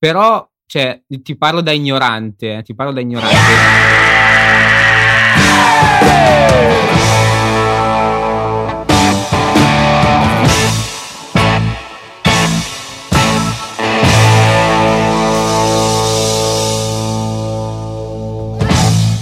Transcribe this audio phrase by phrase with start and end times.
[0.00, 3.36] Però, cioè, ti parlo da ignorante, eh, ti parlo da ignorante.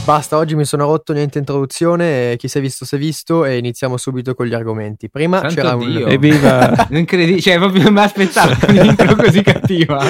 [0.09, 3.59] Basta, oggi mi sono rotto niente introduzione, chi si è visto si è visto e
[3.59, 5.11] iniziamo subito con gli argomenti.
[5.11, 6.07] Prima Santo c'era Dio.
[6.07, 6.11] un...
[6.11, 6.87] Evviva!
[6.89, 10.03] Incredibile, cioè proprio non mi aspettavo un'intro così cattiva.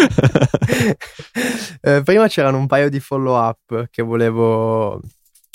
[1.80, 5.00] Eh, prima c'erano un paio di follow up che volevo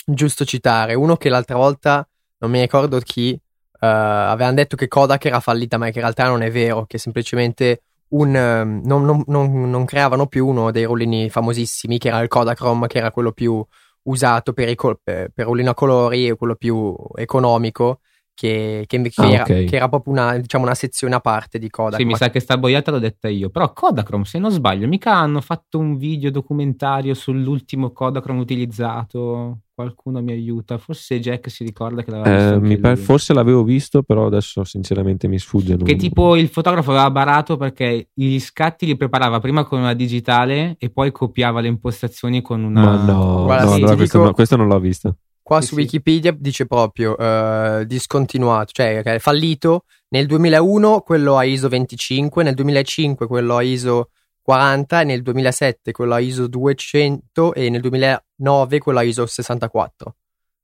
[0.05, 0.93] giusto citare.
[0.93, 2.05] Uno che l'altra volta,
[2.39, 3.39] non mi ricordo chi, eh,
[3.87, 7.83] avevano detto che Kodak era fallita, ma che in realtà non è vero, che semplicemente
[8.09, 12.27] un, ehm, non, non- non- non creavano più uno dei rullini famosissimi, che era il
[12.27, 13.65] Kodachrome, che era quello più
[14.03, 17.99] usato per, i col- per, per rullino a colori e quello più economico,
[18.33, 19.63] che, che, che Ah, era, ok.
[19.65, 21.99] che era proprio una, diciamo, una sezione a parte di Kodak.
[21.99, 23.49] Sì, mi sa che sta boiata l'ho detta io.
[23.49, 29.59] Però Kodachrome, se non sbaglio, mica hanno fatto un video documentario sull'ultimo Kodachrome utilizzato.
[29.75, 30.77] Qualcuno mi aiuta.
[30.77, 33.03] Forse Jack si ricorda che l'aveva visto Eh, pare- lui.
[33.03, 35.75] forse l'avevo visto, però adesso sinceramente mi sfugge.
[35.75, 39.95] non- Che tipo il fotografo aveva barato perché gli scatti li preparava prima con una
[39.95, 42.81] digitale e poi copiava le impostazioni con una.
[42.83, 45.15] Ma no, Guarda, no, sì, allora questo, dico- no, questo non l'ho visto.
[45.41, 45.81] Qua Sì, su sì.
[45.81, 52.53] Wikipedia dice proprio eh, discontinuato, cioè è fallito nel 2001 quello a ISO 25, nel
[52.53, 54.09] 2005 quello a ISO
[54.43, 60.15] 40 e nel 2007 quello a ISO 200 e nel 2009 quello a ISO 64.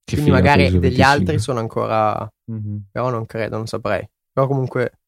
[0.04, 1.04] Che Quindi magari degli 25.
[1.06, 2.88] altri sono ancora, Mhm.
[2.92, 4.08] però non credo, non saprei.
[4.34, 4.99] Però comunque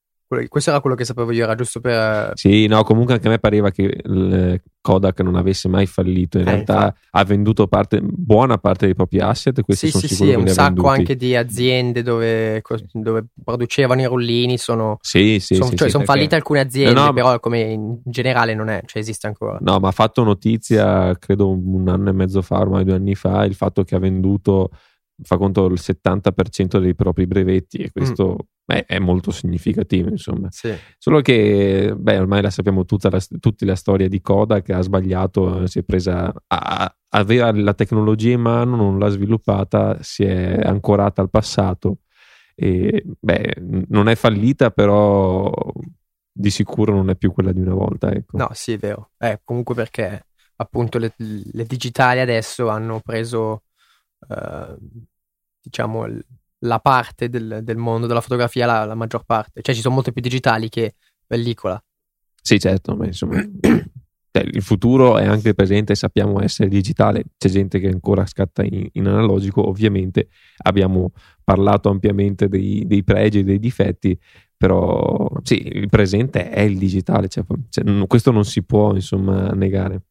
[0.47, 2.31] questo era quello che sapevo io, era giusto per...
[2.35, 6.38] Sì, no, comunque anche a me pareva che il Kodak non avesse mai fallito.
[6.38, 6.99] In Eh, realtà infatti.
[7.11, 9.61] ha venduto parte- buona parte dei propri asset.
[9.61, 10.99] Questi Sì, sono sì, sì, un sacco venduti.
[10.99, 12.61] anche di aziende dove,
[12.93, 14.97] dove producevano i rullini sono...
[15.01, 15.93] Sì, sì, Son- sì, cioè, sì.
[15.93, 19.57] sono fallite alcune aziende, No, no, però come in generale non è, cioè esiste ancora.
[19.61, 23.43] No, ma ha fatto notizia, credo un anno e mezzo fa, ormai due anni fa,
[23.43, 24.69] il fatto che ha venduto,
[25.23, 28.45] fa conto, il 70% dei propri brevetti e questo Mm.
[28.66, 30.47] beh, è molto significativo, insomma.
[30.51, 30.73] Sì.
[30.97, 35.66] Solo che, beh, ormai la sappiamo tutta, la, tutti la storia di Kodak, ha sbagliato,
[35.68, 41.22] si è presa, a- aveva la tecnologia in mano, non l'ha sviluppata, si è ancorata
[41.22, 41.97] al passato
[42.56, 43.56] e, beh,
[43.90, 45.51] non è fallita, però
[46.34, 48.38] di sicuro non è più quella di una volta, ecco.
[48.38, 49.12] No, sì, è vero.
[49.18, 53.63] Eh, comunque perché appunto le, le digitali adesso hanno preso,
[54.29, 54.75] eh,
[55.61, 56.05] diciamo,
[56.59, 59.61] la parte del, del mondo della fotografia, la, la maggior parte.
[59.61, 60.95] Cioè ci sono molte più digitali che
[61.25, 61.81] pellicola.
[62.41, 67.79] Sì, certo, ma insomma, cioè, il futuro è anche presente, sappiamo essere digitale, c'è gente
[67.79, 70.29] che ancora scatta in, in analogico, ovviamente
[70.63, 71.11] abbiamo
[71.44, 74.17] parlato ampiamente dei, dei pregi e dei difetti,
[74.57, 80.01] però sì, il presente è il digitale, cioè, cioè, questo non si può insomma negare.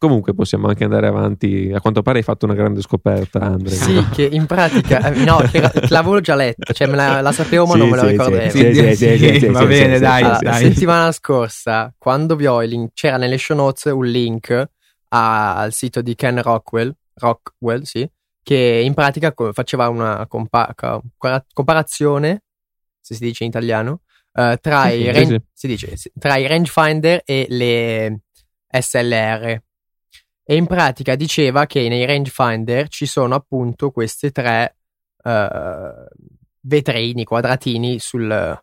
[0.00, 3.76] Comunque possiamo anche andare avanti, a quanto pare hai fatto una grande scoperta, Andrea.
[3.76, 7.66] Sì, che in pratica, eh, no, che, l'avevo già letta, cioè me la, la sapevo
[7.66, 8.50] ma Sì, non me la sì, ricordevo.
[8.50, 10.64] sì, sì, sì, sì, sì, sì, va bene, dai, Allora, dai.
[10.72, 14.70] settimana scorsa, quando vi ho il link, c'era nelle show notes un link
[15.08, 18.10] a- al sito di Ken Rockwell, Rockwell, sì,
[18.42, 20.74] che in pratica faceva una compa-
[21.52, 22.44] comparazione,
[23.02, 24.00] se si dice in italiano,
[24.32, 25.44] eh, tra, Sì, i sì, range- sì.
[25.52, 28.20] si dice, tra i rangefinder e le
[28.70, 29.62] SLR.
[30.50, 34.78] E in pratica diceva che nei rangefinder ci sono appunto questi tre
[35.22, 36.08] eh,
[36.62, 38.60] vetrini, quadratini sul,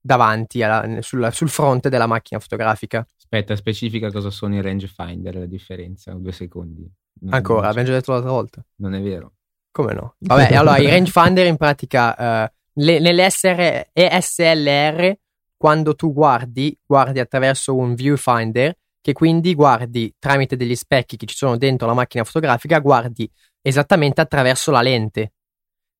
[0.00, 3.06] davanti alla- sul, sul fronte della macchina fotografica.
[3.16, 6.90] Aspetta, specifica cosa sono i rangefinder, la differenza, due secondi.
[7.20, 8.64] Non- Ancora, non, abbiamo già detto l'altra volta.
[8.78, 9.34] non è vero.
[9.70, 10.16] Come no?
[10.18, 15.16] Vabbè, allora i rangefinder in pratica eh, le- nelle SR e SLR
[15.56, 18.76] quando tu guardi, guardi attraverso un viewfinder
[19.08, 23.26] che quindi guardi tramite degli specchi che ci sono dentro la macchina fotografica, guardi
[23.62, 25.32] esattamente attraverso la lente.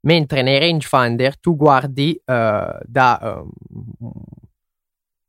[0.00, 3.50] Mentre nei rangefinder tu guardi eh, da ehm,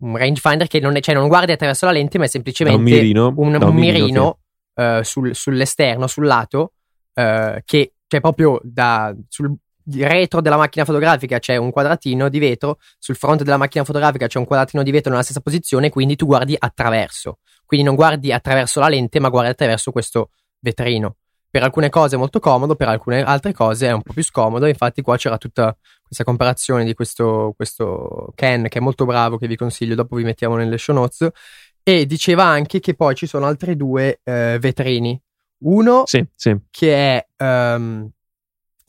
[0.01, 2.83] un rangefinder che non, è, cioè non guardi attraverso la lente, ma è semplicemente un
[2.83, 4.39] mirino, un, un mirino, mirino
[4.75, 6.73] eh, sul- sull'esterno, sul lato,
[7.13, 9.55] eh, che c'è proprio da, sul
[9.97, 14.37] retro della macchina fotografica c'è un quadratino di vetro, sul fronte della macchina fotografica c'è
[14.37, 17.39] un quadratino di vetro nella stessa posizione, quindi tu guardi attraverso.
[17.65, 21.17] Quindi non guardi attraverso la lente, ma guardi attraverso questo vetrino.
[21.51, 24.67] Per alcune cose è molto comodo, per alcune altre cose è un po' più scomodo.
[24.67, 29.47] Infatti, qua c'era tutta questa comparazione di questo, questo Ken, che è molto bravo, che
[29.47, 31.27] vi consiglio, dopo vi mettiamo nelle show notes.
[31.81, 35.19] E diceva anche che poi ci sono altri due eh, vetrini.
[35.61, 36.55] Uno Sì, sì.
[36.69, 38.09] che è ehm,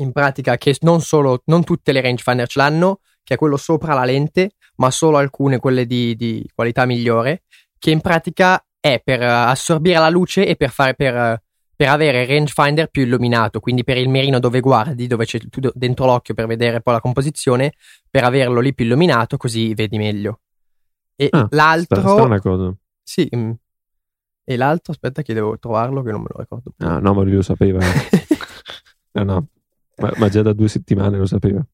[0.01, 3.95] in pratica che non solo, non tutte le rangefinder ce l'hanno, che è quello sopra
[3.95, 7.43] la lente, ma solo alcune, quelle di, di qualità migliore,
[7.79, 11.43] che in pratica è per eh, assorbire la luce e per, fare, per, eh,
[11.77, 15.71] per avere il rangefinder più illuminato, quindi per il mirino dove guardi, dove c'è tu
[15.75, 17.75] dentro l'occhio per vedere poi la composizione,
[18.11, 20.41] per averlo lì più illuminato così vedi meglio.
[21.15, 22.01] E Ah, l'altro...
[22.01, 22.75] Sta, sta una cosa.
[23.03, 23.51] Sì, mm.
[24.45, 26.87] e l'altro, aspetta che devo trovarlo che non me lo ricordo più.
[26.87, 27.81] Ah, no, ma lui lo sapeva.
[29.13, 29.47] No, no.
[30.01, 31.65] Ma, ma già da due settimane lo sapeva.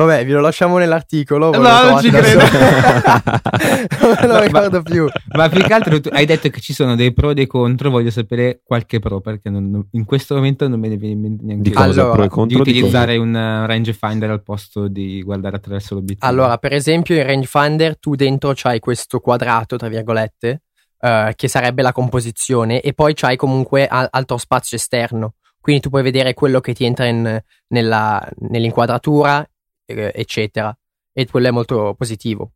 [0.00, 1.50] Vabbè, vi lo lasciamo nell'articolo.
[1.50, 2.40] No, lo non ci credo.
[4.00, 5.06] non me lo Ma- ricordo più.
[5.36, 7.90] Ma più che altro tu hai detto che ci sono dei pro e dei contro,
[7.90, 11.44] voglio sapere qualche pro perché non- in questo momento non me ne viene in mente
[11.44, 12.00] neanche Di cosa?
[12.00, 12.62] Allora, pro e di contro?
[12.62, 16.26] di utilizzare un uh, rangefinder al posto di guardare attraverso l'obiettivo.
[16.26, 20.62] Allora, per esempio, in rangefinder tu dentro c'hai questo quadrato, tra virgolette,
[20.98, 25.34] eh, che sarebbe la composizione, e poi c'hai comunque altro spazio esterno.
[25.60, 29.46] Quindi tu puoi vedere quello che ti entra in- nella- nell'inquadratura,
[29.86, 30.74] eh, eccetera.
[31.12, 32.52] E quello è molto positivo,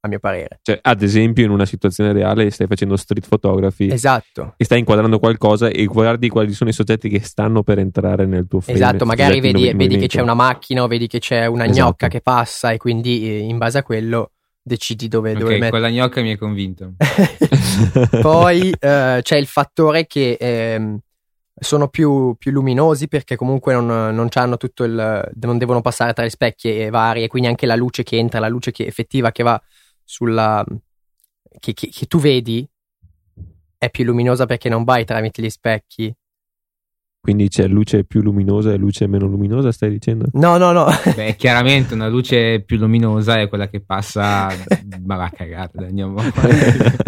[0.00, 0.58] a mio parere.
[0.62, 4.54] Cioè, ad esempio, in una situazione reale stai facendo street photography Esatto.
[4.56, 8.46] e stai inquadrando qualcosa e guardi quali sono i soggetti che stanno per entrare nel
[8.48, 8.78] tuo frame.
[8.78, 11.78] Esatto, magari vedi, vedi che c'è una macchina o vedi che c'è una Esatto.
[11.86, 14.32] gnocca che passa e quindi eh, in base a quello
[14.62, 15.70] decidi dove, Ok, dove mettere.
[15.70, 16.94] quella gnocca mi hai convinto.
[18.20, 20.98] Poi eh, c'è il fattore che ehm,
[21.60, 25.30] sono più, più luminosi perché comunque non, non c'hanno tutto il.
[25.40, 28.40] non devono passare tra gli specchi e vari, e quindi anche la luce che entra,
[28.40, 29.60] la luce che, effettiva che va
[30.04, 30.64] sulla.
[31.58, 32.66] Che, che- che tu vedi
[33.78, 36.14] è più luminosa perché non vai tramite gli specchi.
[37.22, 40.24] Quindi c'è luce più luminosa e luce meno luminosa, stai dicendo?
[40.32, 40.86] No, no, no.
[41.14, 44.48] Beh, chiaramente una luce più luminosa è quella che passa.
[45.04, 46.14] Ma va a cagare, andiamo.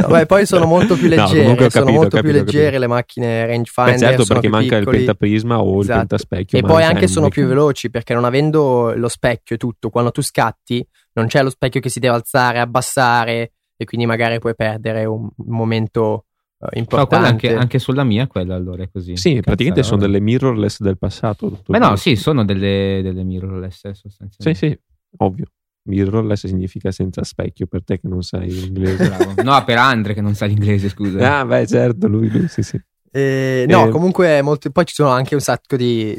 [0.09, 2.43] Beh, poi sono molto più No, leggere, comunque ho sono capito, molto ho più capito,
[2.43, 2.81] ho leggere capito.
[2.81, 3.93] le macchine rangefinder.
[3.95, 4.97] Beh, certo, sono perché più manca piccoli.
[4.99, 5.99] il pentaprisma o il Esatto.
[5.99, 6.59] pentaspecchio.
[6.59, 10.21] E poi anche sono più veloci perché non avendo lo specchio e tutto, quando tu
[10.21, 15.07] scatti non c'è lo specchio che si deve alzare, abbassare e quindi magari puoi perdere
[15.07, 16.27] un momento
[16.71, 17.47] eh, Però quella importante.
[17.49, 19.17] anche, anche sulla mia, quella allora è così.
[19.17, 20.07] Sì, praticamente sono Cazzarola.
[20.07, 21.61] delle mirrorless del passato.
[21.67, 24.55] Beh, no, sì, sono delle, delle mirrorless eh, Sì, sostanzialmente.
[24.69, 24.79] sì,
[25.19, 25.47] ovvio.
[25.85, 29.09] Mirrorless significa senza specchio per te che non sai l'inglese.
[29.09, 29.43] Bravo.
[29.43, 31.41] No, per Andre che non sa l'inglese, scusa.
[31.41, 32.81] ah, beh, certo, lui, lui, sì, sì.
[33.11, 36.17] Eh, no, Eh, comunque molto- poi ci sono anche un sacco di,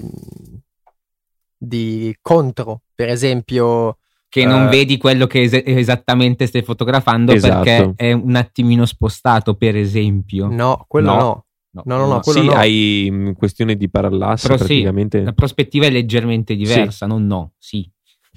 [1.57, 3.97] di contro, per esempio.
[4.33, 4.69] Che non Eh.
[4.69, 7.63] vedi quello che es- esattamente stai fotografando Esatto.
[7.63, 10.47] perché è un attimino spostato, per esempio.
[10.49, 11.19] No, quello No.
[11.19, 11.45] no.
[11.85, 12.53] No, no, no, quello sì, no.
[12.53, 15.21] hai mh, questione di parallasse Però sì, praticamente.
[15.21, 17.87] La prospettiva è leggermente diversa, non no, sì.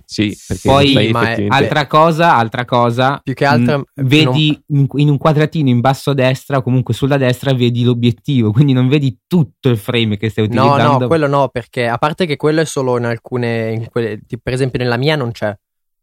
[0.05, 4.87] Sì, perché Poi, effettivamente- Altra cosa, altra cosa, Più che altro, mh, eh, vedi in,
[4.97, 8.87] in un quadratino in basso a destra o comunque sulla destra vedi l'obiettivo, quindi non
[8.89, 10.99] vedi tutto il frame che stai No, utilizzando.
[11.01, 14.53] no, quello no, perché a parte che quello è solo in alcune, in quelle- per
[14.53, 15.55] esempio nella mia non c'è,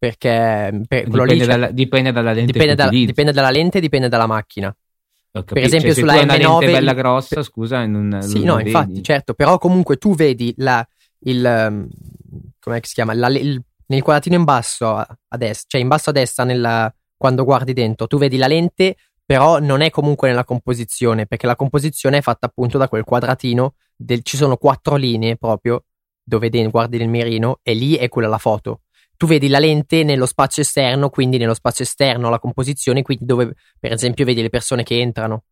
[0.03, 3.79] perché per, quello lì dipende, c'è- dalla, dipende dalla lente dipende, da- dipende dalla lente,
[3.79, 4.75] dipende dalla macchina.
[5.31, 8.57] Per esempio Cioè, sulla tu hai una M9 lente bella grossa, scusa, non, Sì, no,
[8.57, 8.67] vedi.
[8.67, 10.85] infatti, certo, però comunque tu vedi la,
[11.19, 11.87] il, um,
[12.59, 16.13] come si chiama, La- il- nel quadratino in basso a destra, cioè in basso a
[16.13, 21.27] destra nella- quando guardi dentro, tu vedi la lente, però non è comunque nella composizione,
[21.27, 25.85] perché la composizione è fatta appunto da quel quadratino, del- ci sono quattro linee proprio,
[26.21, 28.81] dove guardi nel mirino, e lì è quella la foto.
[29.23, 33.53] Tu vedi la lente nello spazio esterno, quindi nello spazio esterno la composizione, quindi dove
[33.79, 35.45] per esempio vedi le persone che entrano.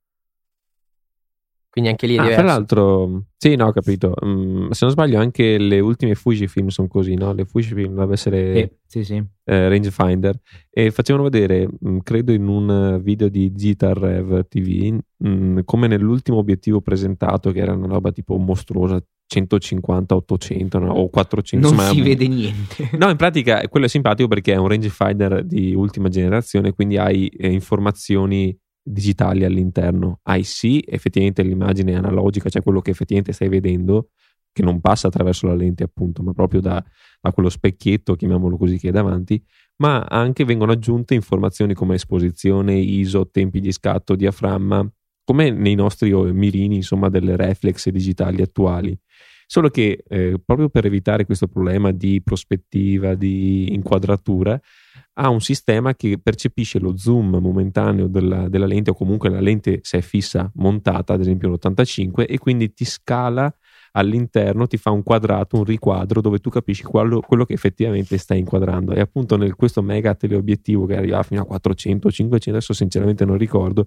[1.70, 2.42] Quindi anche lì è Ah, diverso.
[2.42, 4.14] tra l'altro, sì, no, ho capito.
[4.26, 7.32] Mm, se non sbaglio, anche le ultime Fujifilm sono così, no?
[7.32, 9.24] Le Fujifilm doveva essere Sì, sì, sì.
[9.46, 10.38] eh, rangefinder
[10.70, 16.40] e facevano vedere, mh, credo in un video di Digital Rev TV, mh, come nell'ultimo
[16.40, 20.92] obiettivo presentato, che era una roba tipo mostruosa, 150, 800 no?
[20.92, 21.70] o 400.
[21.74, 22.90] Non si un- vede niente.
[23.00, 27.28] No, in pratica quello è simpatico perché è un rangefinder di ultima generazione, quindi hai
[27.28, 30.20] eh, informazioni digitali all'interno.
[30.24, 34.10] Hai sì, effettivamente l'immagine analogica, cioè quello che effettivamente stai vedendo,
[34.52, 36.84] che non passa attraverso la lente, appunto, ma proprio da,
[37.22, 39.42] da quello specchietto, chiamiamolo così, che è davanti,
[39.78, 44.92] ma anche vengono aggiunte informazioni come esposizione, ISO, tempi di scatto, diaframma,
[45.24, 48.98] come nei nostri mirini, insomma, delle reflex digitali attuali.
[49.52, 54.58] Solo che eh, proprio per evitare questo problema di prospettiva, di inquadratura,
[55.16, 59.80] ha un sistema che percepisce lo zoom momentaneo della, della lente o comunque la lente
[59.82, 63.54] se è fissa montata, ad esempio l'85, e quindi ti scala
[63.92, 68.40] all'interno, ti fa un quadrato, un riquadro dove tu capisci quello, quello che effettivamente stai
[68.40, 68.94] inquadrando.
[68.94, 73.38] E appunto nel questo mega teleobiettivo che arriva fino a 400, 500, adesso sinceramente non
[73.38, 73.86] ricordo,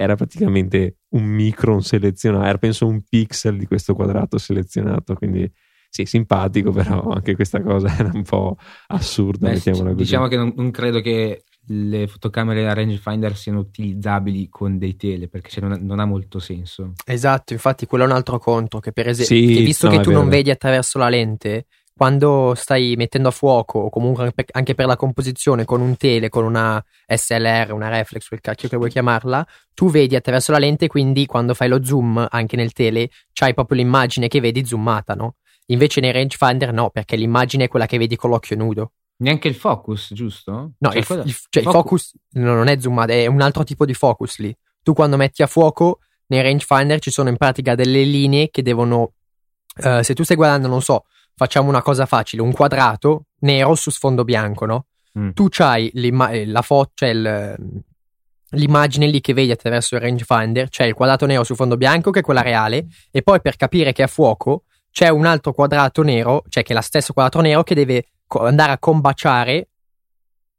[0.00, 5.50] era praticamente un micron selezionato, era penso un pixel di questo quadrato selezionato, quindi
[5.90, 10.02] sì, simpatico, però anche questa cosa era un po' assurda, Beh, mettiamola così.
[10.02, 15.28] diciamo che non, non credo che le fotocamere a rangefinder siano utilizzabili con dei tele,
[15.28, 16.94] perché cioè, non, ha, non, ha, molto senso.
[17.04, 20.12] Esatto, infatti quello è un altro contro, che per esempio, sì, visto no, che tu
[20.12, 21.66] non vedi attraverso la lente,
[21.96, 26.44] quando stai mettendo a fuoco, o comunque anche per la composizione, con un tele, con
[26.44, 31.26] una SLR, una reflex, quel cacchio che vuoi chiamarla, tu vedi attraverso la lente, quindi
[31.26, 35.36] quando fai lo zoom anche nel tele, c'hai proprio l'immagine che vedi zoomata, no?
[35.66, 38.92] Invece nei rangefinder no, perché l'immagine è quella che vedi con l'occhio nudo.
[39.18, 40.72] Neanche il focus, giusto?
[40.78, 41.22] No, cioè, il, cosa...
[41.22, 44.56] il, cioè il, focus, no, non è zoomato, è un altro tipo di focus lì.
[44.82, 49.12] Tu quando metti a fuoco, nei rangefinder ci sono in pratica delle linee che devono...
[49.82, 51.04] Uh, se tu stai guardando, non so,
[51.34, 54.86] facciamo una cosa facile, un quadrato nero su sfondo bianco, no?
[55.18, 55.30] Mm.
[55.30, 57.82] Tu c'hai eh, la foto, cioè il,
[58.50, 62.20] l'immagine lì che vedi attraverso il rangefinder, c'è il quadrato nero su fondo bianco che
[62.20, 66.02] è quella reale, e poi per capire che è a fuoco c'è un altro quadrato
[66.02, 69.68] nero, cioè che è lo stesso quadrato nero che deve andare a combaciare.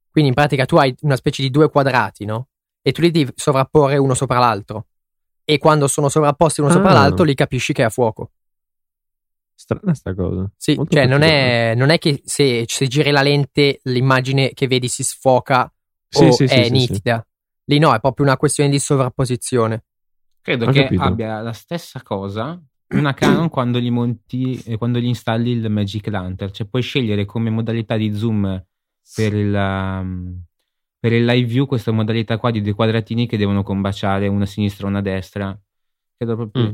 [0.10, 2.48] Quindi in pratica tu hai una specie di due quadrati, no?
[2.82, 4.88] E tu li devi sovrapporre uno sopra l'altro.
[5.44, 6.74] E quando sono sovrapposti uno ah.
[6.74, 8.32] sopra l'altro, li capisci che è a fuoco.
[9.62, 10.50] Strana sta cosa.
[10.58, 14.68] Sì, Molto cioè non è, non è, che se, se, giri la lente l'immagine che
[14.68, 15.72] vedi si sfoca
[16.08, 17.26] sì, o sì, è sì, nitida.
[17.66, 19.84] Lì no, è proprio una questione di sovrapposizione.
[20.42, 21.04] Credo Ho che capito.
[21.04, 22.60] abbia la stessa cosa
[22.92, 27.26] una Canon quando gli monti, eh, quando gli installi il Magic Lantern, cioè puoi scegliere
[27.26, 28.66] come modalità di zoom
[29.16, 30.44] per il, um,
[31.00, 34.48] per il live view questa modalità qua di due quadratini che devono combaciare una a
[34.48, 35.60] sinistra e una a destra.
[36.18, 36.64] Credo proprio.
[36.64, 36.74] Mm.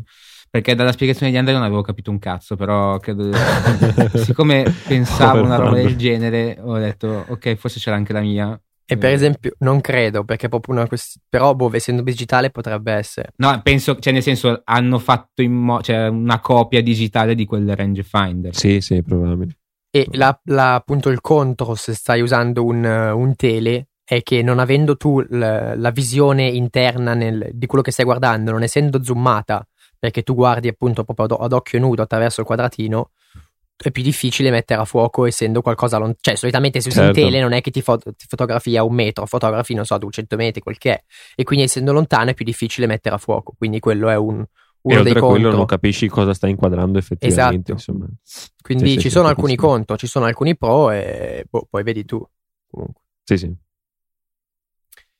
[0.49, 3.29] Perché dalla spiegazione di Andrea non avevo capito un cazzo, però credo,
[4.15, 8.59] siccome pensavo una roba del genere, ho detto ok, forse c'era anche la mia.
[8.89, 11.25] E per esempio, non credo, perché è proprio una questione.
[11.29, 13.33] Però, boh, essendo digitale potrebbe essere.
[13.35, 18.55] No, penso, cioè, nel senso, hanno fatto mo- cioè, una copia digitale di quel rangefinder.
[18.55, 19.57] Sì, sì, probabile.
[19.91, 24.59] E la, la, appunto il contro, se stai usando un, un tele, è che non
[24.59, 29.67] avendo tu la, la visione interna nel, di quello che stai guardando, non essendo zoomata,
[29.99, 33.11] perché tu guardi appunto proprio ad, occhio nudo attraverso il quadratino,
[33.77, 36.19] è più difficile mettere a fuoco essendo qualcosa lontano.
[36.19, 37.19] Cioè, solitamente se usi certo.
[37.19, 39.93] in tele non è che ti, fo- ti, fotografi a un metro, fotografi, non so,
[39.93, 41.03] a 200 metri, quel che è.
[41.35, 43.53] E quindi essendo lontano è più difficile mettere a fuoco.
[43.57, 44.43] Quindi quello è un.
[44.79, 47.73] Uno e oltre a quello non capisci cosa stai inquadrando effettivamente.
[47.73, 48.07] Esatto.
[48.61, 52.05] Quindi sì, ci sì, sono alcuni contro, ci sono alcuni pro e boh, poi vedi
[52.05, 52.25] tu.
[52.69, 53.01] Comunque.
[53.23, 53.53] Sì, sì.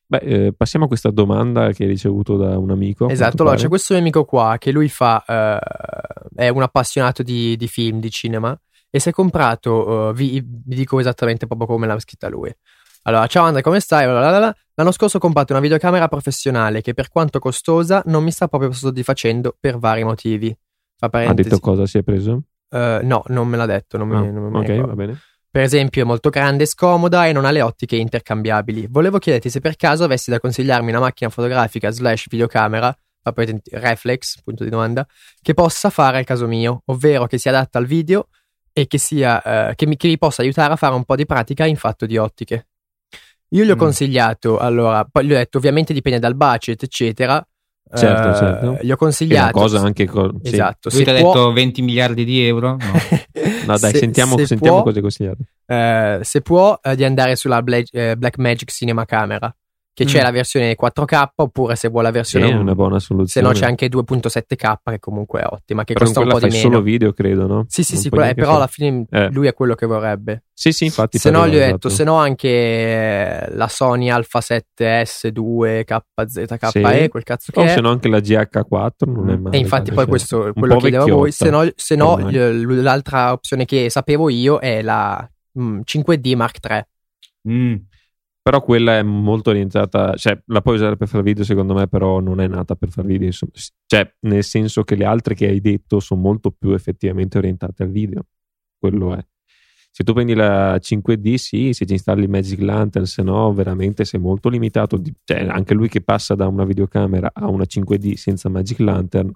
[0.09, 3.09] Beh, eh, passiamo a questa domanda che hai ricevuto da un amico.
[3.09, 7.57] Esatto, allora c'è questo mio amico qua che lui fa, uh, è un appassionato di,
[7.57, 8.57] di, film, di cinema
[8.89, 12.49] e si è comprato, uh, vi, vi, dico esattamente proprio come l'ha scritta lui.
[13.03, 14.05] Allora, ciao Andrea, come stai?
[14.05, 18.71] L'anno scorso ho comprato una videocamera professionale che per quanto costosa non mi sta proprio
[18.71, 20.57] soddisfacendo per vari motivi.
[20.95, 22.43] Fa ha detto cosa si è preso?
[22.69, 25.19] Uh, no, non me l'ha detto, non, ah, mi, non mi Ok, va bene.
[25.57, 28.85] Per esempio, è molto grande e scomoda e non ha le ottiche intercambiabili.
[28.91, 32.95] Volevo chiederti se per caso avessi da consigliarmi una macchina fotografica slash videocamera,
[33.71, 35.03] reflex, punto di domanda,
[35.41, 38.27] che possa fare al caso mio, ovvero che sia adatta al video
[38.71, 41.25] e che, sia, uh, che, mi, che mi possa aiutare a fare un po' di
[41.25, 42.67] pratica in fatto di ottiche.
[43.49, 43.79] Io gli ho mm.
[43.79, 47.43] consigliato, allora, poi gli ho detto ovviamente dipende dal budget, eccetera,
[47.95, 48.77] Certo, uh, certo.
[48.81, 49.57] Gli ho consigliato.
[49.57, 50.39] Una cosa anche con...
[50.43, 50.89] Esatto.
[50.91, 51.33] Lui ti ha può...
[51.33, 52.71] detto 20 miliardi di euro?
[52.71, 52.77] No,
[53.67, 55.41] no dai, se, sentiamo, se sentiamo può, cosa hai consigliato.
[55.65, 59.53] Uh, se può, uh, di andare sulla Black, Black Magic Cinema Camera
[59.97, 60.23] che c'è mm.
[60.23, 63.27] la versione 4K oppure se vuole la versione sì, è una buona soluzione.
[63.27, 66.49] Se no c'è anche 2.7K che comunque è ottima, che però costa un po' di
[66.49, 66.57] meno.
[66.57, 67.65] solo video, credo, no?
[67.67, 69.31] Sì, sì, sì, però, però alla fine eh.
[69.31, 70.43] lui è quello che vorrebbe.
[70.53, 71.17] Sì, sì, infatti.
[71.17, 77.07] Se no gli ho detto, se no anche eh, la Sony Alpha 7S2 KZKE, sì.
[77.07, 77.69] quel cazzo che o è.
[77.69, 79.57] se no anche la GH4, non è male.
[79.57, 83.65] E infatti poi questo quello che chiedevo a voi, se no, se no l'altra opzione
[83.65, 85.27] che sapevo io è la
[85.59, 86.85] mm, 5D Mark III.
[87.51, 87.75] Mm
[88.47, 92.21] però quella è molto orientata, cioè la puoi usare per fare video secondo me, però
[92.21, 93.51] non è nata per fare video, insomma.
[93.85, 97.89] cioè nel senso che le altre che hai detto sono molto più effettivamente orientate al
[97.89, 98.25] video,
[98.79, 99.25] quello è.
[99.91, 104.21] Se tu prendi la 5D, sì, se ci installi Magic Lantern, se no veramente sei
[104.21, 108.79] molto limitato, cioè anche lui che passa da una videocamera a una 5D senza Magic
[108.79, 109.29] Lantern,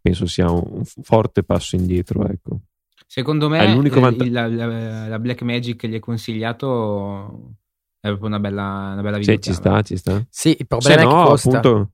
[0.00, 2.60] penso sia un forte passo indietro, ecco.
[3.08, 7.56] Secondo me vanta- la, la, la Black Magic che gli hai consigliato
[8.02, 10.20] è proprio una bella, una bella Sì, ci sta, ci sta.
[10.28, 11.58] Sì, il problema Se è no, che costa.
[11.58, 11.90] Appunto...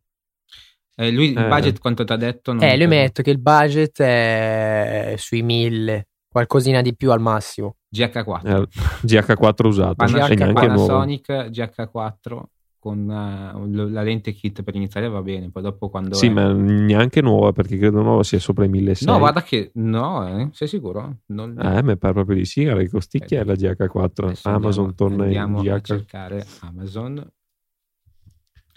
[0.96, 1.48] Eh, lui il eh.
[1.48, 2.52] budget quanto ti ha detto?
[2.54, 7.12] Non eh, lui mi ha detto che il budget è sui 1000, qualcosina di più
[7.12, 7.76] al massimo.
[7.94, 8.46] GH4.
[8.46, 8.68] Eh,
[9.06, 9.94] GH4 usato.
[9.96, 12.42] Panasonic, Panasonic GH4.
[12.78, 16.14] Con uh, la lente kit per iniziare va bene, poi dopo quando...
[16.14, 16.30] Sì, è...
[16.30, 19.12] ma neanche nuova perché credo nuova sia sopra i 1600.
[19.12, 19.70] No, guarda che...
[19.75, 21.18] No, eh, sei sicuro?
[21.26, 21.58] Non...
[21.58, 24.40] Eh, mi pare proprio di sì, che costicchia eh, è la GH4.
[24.44, 25.68] Amazon andiamo, torna andiamo in GH...
[25.70, 27.32] a cercare Amazon.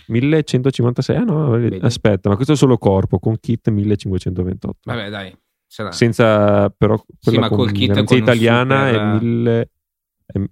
[0.07, 1.79] 1156, ah no, Vedi.
[1.81, 4.79] aspetta, ma questo è solo corpo, con kit 1528.
[4.83, 5.37] Vabbè dai.
[5.67, 5.91] Sarà...
[5.91, 7.01] Senza però...
[7.19, 9.01] Sì, ma col kit con italiana super...
[9.01, 9.69] è 1000...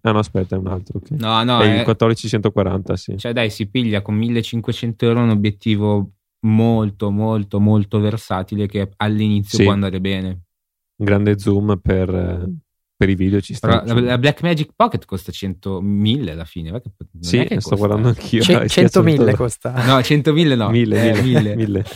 [0.01, 0.99] Ah no, aspetta, è un altro.
[0.99, 1.17] Okay.
[1.17, 3.17] No, no, è, è il 1440, sì.
[3.17, 9.57] Cioè, dai, si piglia con 1500 euro un obiettivo molto, molto, molto versatile che all'inizio
[9.57, 9.63] sì.
[9.63, 10.27] può andare bene.
[10.99, 12.49] Un grande zoom per,
[12.95, 13.83] per i video ci sta.
[13.85, 16.71] La, la Black Magic Pocket costa 100.000 alla fine.
[16.71, 16.81] Non
[17.19, 17.75] sì, è che sto costa.
[17.75, 18.41] guardando anch'io.
[18.41, 19.71] C- 100.000 costa.
[19.85, 20.69] No, 100.000 no.
[20.69, 21.55] 1000, eh, 1000.
[21.55, 21.85] 1000.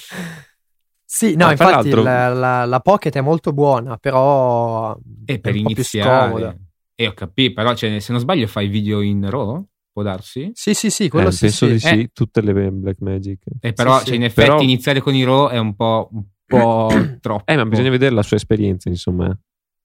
[1.06, 5.58] Sì, no, Ah, infatti la, la- la Pocket è molto buona, però E per è
[5.58, 6.26] un po' più iniziare.
[6.28, 6.56] scomoda.
[6.96, 10.52] E ho capito, però cioè, se non sbaglio fai video in RAW, può darsi?
[10.54, 11.72] Sì, sì, sì, quello Eh, sì, penso sì.
[11.72, 12.10] di sì, Eh.
[12.14, 13.44] tutte le Black Magic.
[13.60, 16.24] E però Sì, cioè, in effetti Però- iniziare con i RAW è un po', un
[16.46, 16.88] po'
[17.20, 17.52] troppo.
[17.52, 19.36] Eh, ma bisogna vedere la sua esperienza, insomma.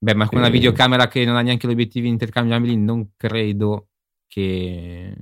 [0.01, 0.51] Beh, ma con una Eh.
[0.53, 3.89] videocamera che non ha neanche gli obiettivi intercambiabili, non credo
[4.27, 5.15] che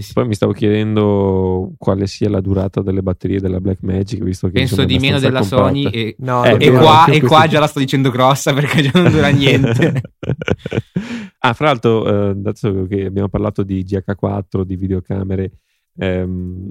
[0.00, 0.14] si...
[0.14, 4.54] Poi mi stavo chiedendo quale sia la durata delle batterie della Black Magic, visto che
[4.54, 5.98] Penso di meno della abbastanza Sony compatta.
[5.98, 9.10] e, No, Eh, e qua, e qua già la sto dicendo grossa perché già non
[9.12, 10.00] dura niente.
[11.40, 15.50] ah, fra l'altro, eh, dato che abbiamo parlato di GH4, di videocamere,
[15.98, 16.70] ehm,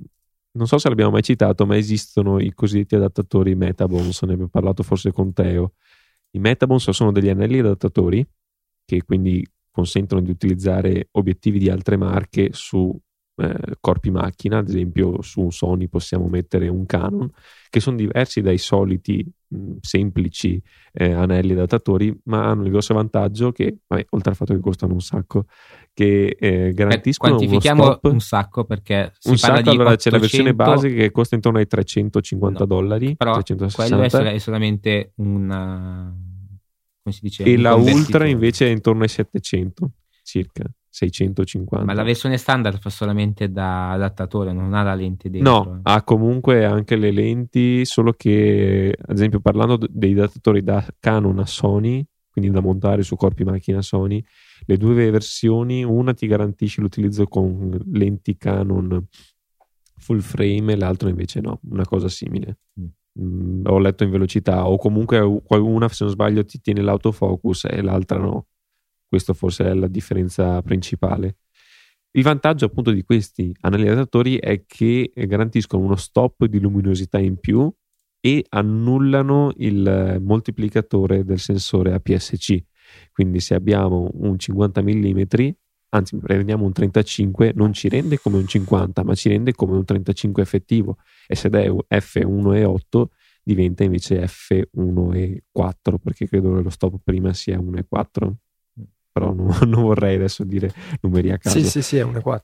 [0.54, 4.84] non so se l'abbiamo mai citato, ma esistono i cosiddetti adattatori Metabons, ne abbiamo parlato
[4.84, 5.74] forse con Teo.
[6.32, 8.26] I Metabons sono degli anelli adattatori
[8.86, 12.98] che quindi consentono di utilizzare obiettivi di altre marche su
[13.42, 17.30] eh, corpi macchina, ad esempio su un Sony possiamo mettere un Canon,
[17.70, 20.62] che sono diversi dai soliti mh, semplici
[20.94, 24.94] eh, anelli adattatori, ma hanno il grosso vantaggio che, vabbè, oltre al fatto che costano
[24.94, 25.46] un sacco,
[25.94, 30.10] che eh, garantiscono uno Quantifichiamo stop un sacco perché si un parla sacco, allora c'è
[30.10, 34.10] la versione 800, base che costa intorno ai 350 No, dollari, però 360, quello è,
[34.10, 36.16] sol- è solamente una
[37.04, 39.92] come si dice e la Ultra invece è intorno ai 700
[40.24, 41.86] circa, 650.
[41.86, 46.04] ma la versione standard fa solamente da adattatore non ha la lente dentro No, ha
[46.04, 52.06] comunque anche le lenti, solo che, ad esempio, parlando dei datatori da Canon a Sony,
[52.30, 54.22] quindi da montare su corpi macchina Sony,
[54.66, 59.08] le due versioni, una ti garantisce l'utilizzo con lenti Canon
[59.98, 62.58] full frame e l'altra invece no, una cosa simile.
[62.80, 62.86] Mm.
[63.20, 67.82] Mm, ho letto in velocità, o comunque una, se non sbaglio, ti tiene l'autofocus e
[67.82, 68.48] l'altra no.
[69.12, 71.40] Questo forse è la differenza principale.
[72.12, 77.38] Il vantaggio appunto di questi anelli adattatori è che garantiscono uno stop di luminosità in
[77.38, 77.70] più
[78.22, 82.64] e annullano il moltiplicatore del sensore APS-C.
[83.12, 85.22] Quindi se abbiamo un 50 mm,
[85.90, 89.84] anzi prendiamo un 35, non ci rende come un 50, ma ci rende come un
[89.84, 91.00] 35 effettivo.
[91.28, 93.04] E se è F1.8
[93.44, 98.36] diventa invece F1.4 perché credo che lo stop prima sia 1.4
[99.12, 101.60] però non, non, vorrei adesso dire numeri a caso.
[101.60, 102.40] Sì, sì, sì, è 1.4.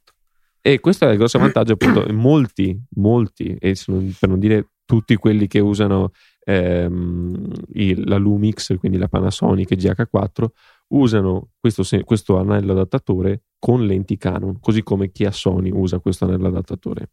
[0.62, 5.48] E questo è il grosso vantaggio, appunto, molti, molti, e per non dire tutti quelli
[5.48, 6.12] che usano
[6.44, 10.46] ehm, il, la Lumix, quindi la Panasonic GH4,
[10.90, 16.26] usano questo, questo anello adattatore con lenti Canon, così come chi ha Sony usa questo
[16.26, 17.10] anello adattatore.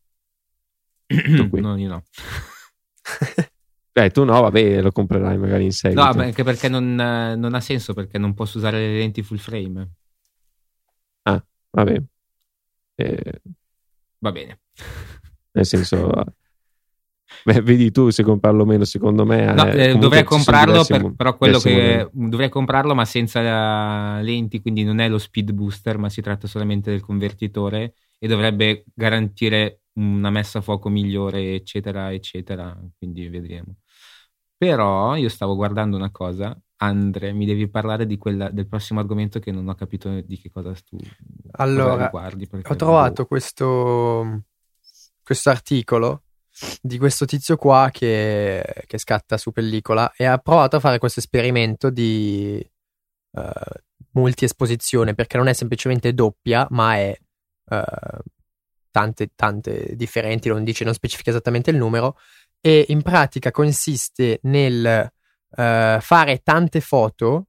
[1.52, 2.02] no, io no.
[3.96, 6.02] Eh, tu no, vabbè, lo comprerai magari in seguito.
[6.02, 9.90] No, anche perché non, non, ha senso, perché non posso usare le lenti full frame.
[11.22, 12.02] Ah, vabbè.
[12.96, 13.40] Eh,
[14.24, 14.60] Va bene.
[15.52, 16.10] Nel senso...
[17.44, 19.52] Beh, vedi tu se comprarlo o meno, secondo me...
[19.52, 22.08] No, eh, dovrei comprarlo, per, però quello che...
[22.10, 22.30] modelli.
[22.30, 26.90] Dovrei comprarlo, ma senza lenti, quindi non è lo speed booster, ma si tratta solamente
[26.90, 32.74] del convertitore e dovrebbe garantire una messa a fuoco migliore, eccetera, eccetera.
[32.96, 33.76] Quindi vedremo.
[34.64, 36.56] Però io stavo guardando una cosa.
[36.76, 40.50] Andre, mi devi parlare di quella, del prossimo argomento che non ho capito di che
[40.50, 40.96] cosa tu
[41.52, 42.48] allora, guardi.
[42.50, 44.44] Ho trovato questo,
[45.22, 46.22] questo articolo
[46.80, 51.20] di questo tizio qua che, che, scatta su pellicola e ha provato a fare questo
[51.20, 52.64] esperimento di
[53.32, 53.42] uh,
[54.12, 57.16] multi-esposizione perché non è semplicemente doppia, ma è
[57.70, 58.22] uh,
[58.90, 62.16] tante, tante differenti, non dice, non specifica esattamente il numero
[62.66, 65.12] e in pratica consiste nel
[65.50, 67.48] uh, fare tante foto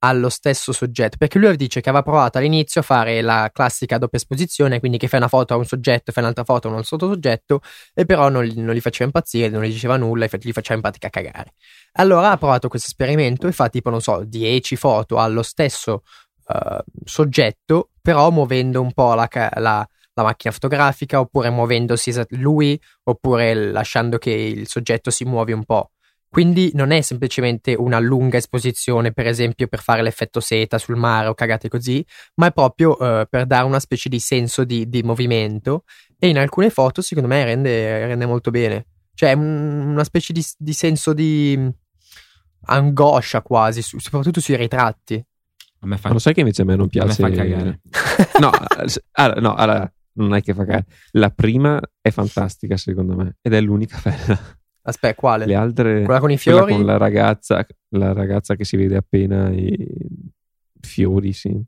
[0.00, 1.16] allo stesso soggetto.
[1.16, 5.08] Perché lui dice che aveva provato all'inizio a fare la classica doppia esposizione quindi che
[5.08, 7.62] fai una foto a un soggetto fai un'altra foto a un sottosoggetto
[7.94, 10.82] e però non, non li faceva impazzire non gli diceva nulla e li faceva in
[10.82, 11.54] pratica cagare.
[11.92, 16.02] Allora ha provato questo esperimento e fa tipo non so 10 foto allo stesso
[16.48, 23.54] uh, soggetto però muovendo un po' la, la la macchina fotografica, oppure muovendosi lui, oppure
[23.54, 25.90] lasciando che il soggetto si muovi un po'.
[26.32, 31.28] Quindi non è semplicemente una lunga esposizione, per esempio, per fare l'effetto seta sul mare
[31.28, 32.02] o cagate così,
[32.36, 35.84] ma è proprio uh, per dare una specie di senso di, di, movimento.
[36.18, 38.86] E in alcune foto, secondo me, rende, rende molto bene.
[39.12, 41.70] Cioè, un, una specie di, di, senso di
[42.64, 45.22] angoscia quasi, su, soprattutto sui ritratti.
[45.80, 46.08] A me fa...
[46.08, 47.22] Ma lo sai che invece a me non piace.
[47.22, 47.80] A me fa cagare.
[48.40, 48.50] no,
[49.12, 50.86] allora, no, allora, non è che fa cagare.
[51.12, 54.38] La prima è fantastica, secondo me, ed è l'unica bella.
[54.84, 55.46] Aspetta, quale?
[55.46, 56.02] Le altre.
[56.02, 56.72] Quella con i fiori?
[56.72, 59.76] Con la ragazza, la ragazza che si vede appena i
[60.80, 61.60] fiori, sì.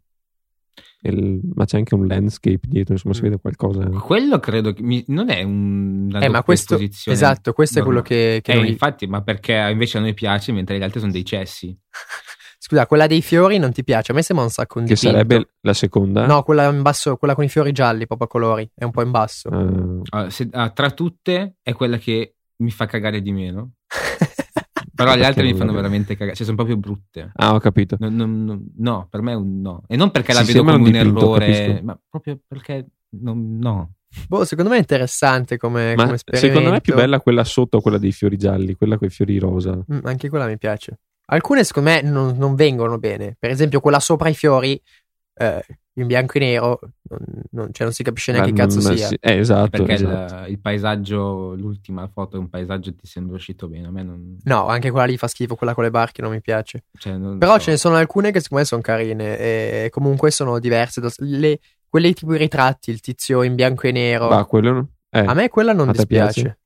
[1.03, 3.25] Il, ma c'è anche un landscape dietro, insomma, si mm.
[3.25, 3.85] vede qualcosa.
[3.91, 7.87] Quello credo che mi, non è un, una eh, ma questo, Esatto, questo no, è
[7.87, 8.41] quello che.
[8.43, 8.71] che eh, noi...
[8.71, 11.77] infatti, ma perché invece a noi piace, mentre gli altri sono dei cessi.
[12.66, 14.12] Scusa, quella dei fiori non ti piace?
[14.12, 15.14] A me sembra un sacco un Che dipinto.
[15.14, 16.24] sarebbe la seconda?
[16.24, 18.70] No, quella in basso, quella con i fiori gialli, proprio a colori.
[18.74, 19.50] È un po' in basso.
[19.50, 20.00] Uh.
[20.11, 23.72] Uh, se, uh, tra tutte è quella che mi fa cagare di meno.
[24.94, 27.33] Però le altre mi fanno veramente cagare, cioè sono proprio brutte.
[27.35, 27.96] Ah, ho capito.
[27.98, 29.83] No, no, no, no per me è un no.
[29.87, 31.85] E non perché la vedo come un, dipinto, errore, capisco.
[31.85, 33.92] ma proprio perché no.
[34.27, 37.81] Boh, secondo me è interessante come, ma come Secondo me è più bella quella sotto
[37.83, 39.77] quella dei fiori gialli, quella con i fiori rosa.
[39.77, 40.98] Mm, anche quella mi piace.
[41.27, 43.37] Alcune secondo me non, non, vengono bene.
[43.39, 44.81] Per esempio quella sopra i fiori,
[45.37, 47.19] eh, in bianco e nero, non,
[47.51, 49.07] non, cioè non si capisce neanche che cazzo sia.
[49.07, 49.17] Sì.
[49.21, 49.71] Eh, esatto.
[49.71, 50.45] Perché esatto.
[50.45, 53.87] Il, il, paesaggio, l'ultima foto è un paesaggio ti sembra uscito bene.
[53.87, 54.39] A me non...
[54.43, 56.85] No, anche quella lì fa schifo, quella con le barche non mi piace.
[56.99, 57.61] Cioè, Però so.
[57.61, 61.01] ce ne sono alcune che secondo me sono carine e comunque sono diverse.
[61.19, 61.59] Le,
[61.89, 64.29] quelle tipo i ritratti, il tizio in bianco e nero.
[64.29, 65.21] Ma quello eh.
[65.21, 66.59] A me quella non dispiace.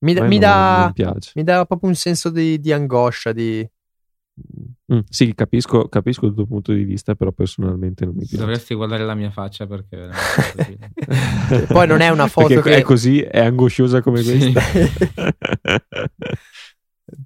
[0.00, 0.92] Mi, mi, dà,
[1.34, 3.66] mi, dà, proprio un senso di, di angoscia, di
[4.92, 8.36] Mm, sì, capisco, capisco, il tuo punto di vista, però personalmente non mi piace.
[8.36, 10.10] Dovresti guardare la mia faccia perché...
[11.68, 12.76] Poi non è una foto perché che...
[12.78, 14.52] è così, è angosciosa come sì.
[14.52, 14.60] questa.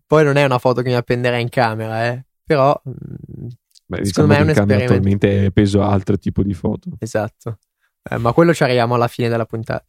[0.06, 2.26] Poi non è una foto che mi appenderei in camera, eh.
[2.44, 2.78] però...
[2.86, 3.48] Mm,
[3.86, 4.84] Beh, diciamo secondo me è un esperimento.
[4.84, 6.90] Attualmente peso altro tipo di foto.
[6.98, 7.58] Esatto.
[8.02, 9.86] Eh, ma quello ci arriviamo alla fine della puntata.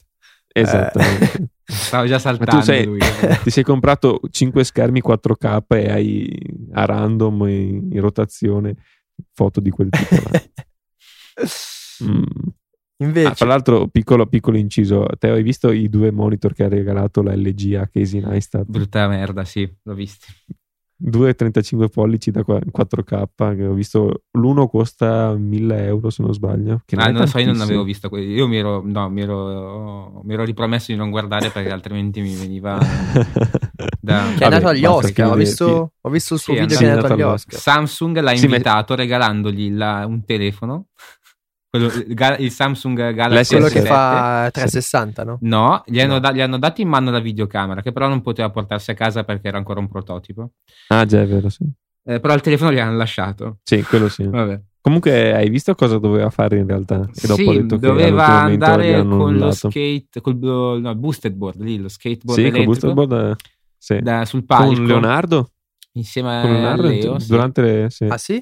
[0.51, 1.38] Esattamente.
[1.41, 1.49] Eh.
[1.69, 2.99] Stavo già saltando sei, lui.
[3.43, 6.38] Ti sei comprato 5 schermi 4K e hai
[6.71, 8.75] a random in, in rotazione
[9.33, 10.15] foto di quel tipo.
[12.09, 12.23] mm.
[13.01, 13.27] Invece...
[13.27, 17.21] Ah, tra l'altro, piccolo, piccolo inciso, te hai visto i due monitor che ha regalato
[17.21, 18.65] la LG a Casey Neistat?
[18.65, 20.25] Brutta merda, sì, l'ho visto.
[21.01, 26.95] 2,35 pollici da 4K che ho visto l'uno costa 1000 euro se non sbaglio che
[26.97, 30.21] ah non lo so io non avevo visto quelli io mi ero, no, mi, ero,
[30.23, 32.77] mi ero ripromesso di non guardare perché altrimenti mi veniva
[33.99, 34.25] da...
[34.35, 36.89] che è andato agli Oscar ho visto, ho visto, il suo sì, video che è
[36.89, 37.59] andato agli Oscar.
[37.59, 40.88] Samsung l'ha invitato sì, regalandogli la, un telefono
[41.69, 45.38] quello, il Samsung Galaxy quello che fa 360 no?
[45.41, 46.19] no, gli hanno, no.
[46.19, 49.23] Da, gli hanno, dato in mano la videocamera che però non poteva portarsi a casa
[49.23, 50.51] perché era ancora un prototipo
[50.88, 51.63] ah già è vero sì
[52.05, 54.62] eh, però il telefono gli hanno lasciato sì quello sì Vabbè.
[54.82, 57.01] Comunque, hai visto cosa doveva fare in realtà?
[57.13, 61.89] E dopo sì, detto doveva andare con lo skate, col no, boosted board lì, lo
[61.89, 62.65] skateboard sì, elettrico.
[62.65, 63.36] Boosted board,
[63.77, 63.99] sì.
[63.99, 64.73] da, sul palco.
[64.73, 65.51] Con Leonardo?
[65.93, 67.17] Insieme con Leonardo, a Leo.
[67.27, 67.67] Durante sì.
[67.67, 68.05] le, sì.
[68.05, 68.41] Ah sì?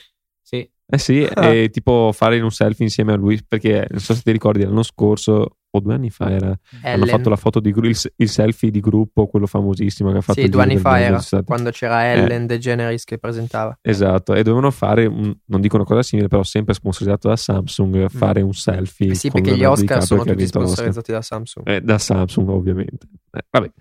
[0.90, 1.50] Eh sì, ah.
[1.50, 4.84] e tipo fare un selfie insieme a lui, perché non so se ti ricordi, l'anno
[4.84, 7.02] scorso o due anni fa era, Ellen.
[7.02, 10.40] hanno fatto la foto di il, il, selfie di gruppo, quello famosissimo che ha fatto
[10.40, 12.20] Sì, due anni fa era, quando c'era eh.
[12.20, 12.46] Ellen eh.
[12.46, 13.78] DeGeneres che presentava.
[13.82, 18.04] Esatto, e dovevano fare, un, non dico una cosa simile, però sempre sponsorizzato da Samsung,
[18.04, 18.06] mm.
[18.08, 19.12] fare un selfie.
[19.12, 21.68] Eh sì, perché gli Oscar sono tutti sponsorizzati da Samsung.
[21.68, 23.08] Eh, da Samsung, ovviamente.
[23.32, 23.72] Eh, vabbè.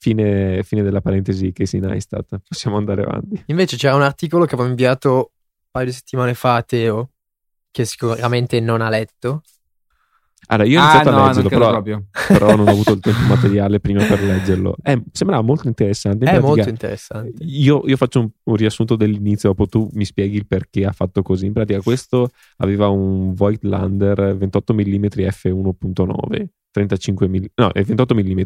[0.00, 3.42] Fine, fine, della parentesi Casey Neistat, possiamo andare avanti.
[3.46, 5.32] Invece c'era un articolo che avevo inviato
[5.70, 7.10] paio di settimane fa a Teo,
[7.70, 9.42] che sicuramente non ha letto.
[10.50, 11.82] Allora, io ho iniziato ah, no, a leggerlo, però,
[12.28, 14.76] però, non ho avuto il tempo materiale prima per leggerlo.
[14.82, 16.24] Eh, sembrava molto interessante.
[16.24, 17.44] In è pratica, molto interessante.
[17.44, 21.20] Io, io faccio un, un, riassunto dell'inizio, dopo tu mi spieghi il perché ha fatto
[21.22, 21.46] così.
[21.46, 28.42] In pratica, questo aveva un Voigtlander 28 mm f1.9, 35 mm, no, 28 mm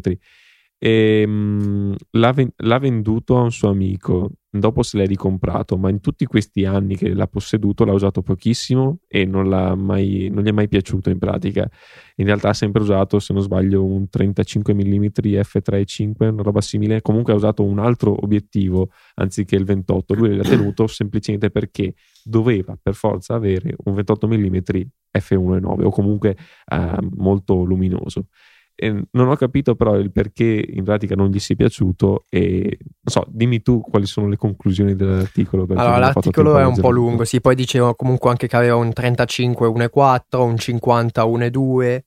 [0.85, 6.01] e, mh, l'ha, l'ha, venduto a un suo amico, dopo se l'è ricomprato, ma in
[6.01, 9.47] tutti questi anni che l'ha posseduto l'ha usato pochissimo e non,
[9.79, 11.69] mai, non gli è mai piaciuto in pratica.
[12.17, 15.05] In realtà ha sempre usato, se non sbaglio, un 35 mm
[15.39, 20.43] f3.5, una roba simile, comunque ha usato un altro obiettivo anziché il 28, lui l'ha
[20.43, 21.93] tenuto semplicemente perché
[22.25, 24.57] doveva per forza avere un 28 mm
[25.17, 28.27] f1.9 o comunque eh, molto luminoso.
[28.75, 32.91] E non ho capito però il perché in pratica non gli sia piaciuto e non
[33.03, 35.65] so, dimmi tu quali sono le conclusioni dell'articolo.
[35.69, 39.67] Allora, l'articolo è un po' lungo, sì, poi dicevo comunque anche che aveva un 35
[39.67, 41.99] 1.4, un 50 1.2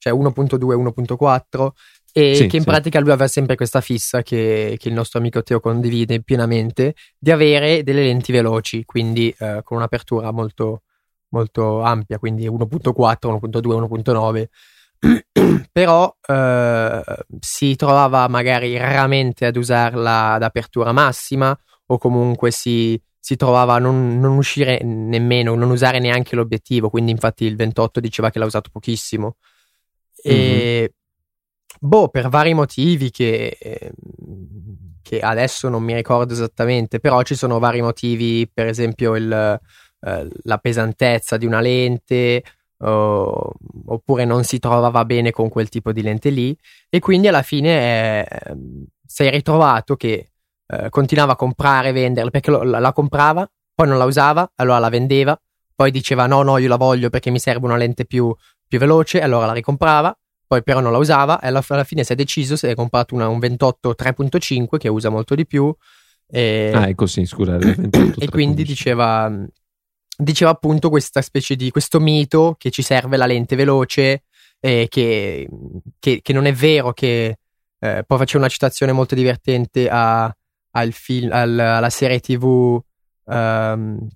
[0.00, 1.68] cioè 1.2 1.4
[2.12, 2.68] e Sì, che in sì.
[2.68, 7.30] pratica lui aveva sempre questa fissa che, che il nostro amico Teo condivide pienamente di
[7.30, 10.82] avere delle lenti veloci, quindi eh, con un'apertura molto,
[11.28, 14.44] molto ampia, quindi 1.4, 1.2, 1.9.
[15.72, 17.02] Però eh,
[17.40, 23.78] si trovava magari raramente ad usarla ad apertura massima o comunque si, si trovava a
[23.78, 28.44] non, non uscire nemmeno, non usare neanche l'obiettivo, quindi infatti il 28 diceva che l'ha
[28.44, 29.36] usato pochissimo.
[30.22, 30.92] E
[31.80, 33.56] boh, per vari motivi che,
[35.02, 39.60] che adesso non mi ricordo esattamente, però ci sono vari motivi, per esempio il,
[40.00, 42.42] eh, la pesantezza di una lente,
[42.80, 43.52] o-
[43.86, 46.56] oppure non si trovava bene con quel tipo di lente lì,
[46.88, 48.56] e quindi alla fine eh,
[49.06, 50.30] si è ritrovato che
[50.66, 54.50] eh, continuava a comprare e venderla perché lo- la, la comprava, poi non la usava,
[54.56, 55.38] allora la vendeva,
[55.74, 58.34] poi diceva no, no, io la voglio perché mi serve una lente più,
[58.68, 60.14] più veloce, allora la ricomprava,
[60.46, 63.14] poi però non la usava e alla, alla fine si è deciso, si è comprato
[63.14, 65.74] una- un 28 3.5 che usa molto di più
[66.26, 67.54] e, Ah, ecco sì, scusa.
[67.54, 68.64] era il 28, e quindi 3.5.
[68.64, 69.32] diceva,
[70.20, 74.24] diceva appunto questa specie di questo mito che ci serve la lente veloce
[74.60, 75.48] e che,
[75.98, 77.38] che- che non è vero che
[77.82, 80.32] eh, poi faceva una citazione molto divertente a-
[80.72, 82.78] al film, al- alla serie tv
[83.26, 84.06] ehm,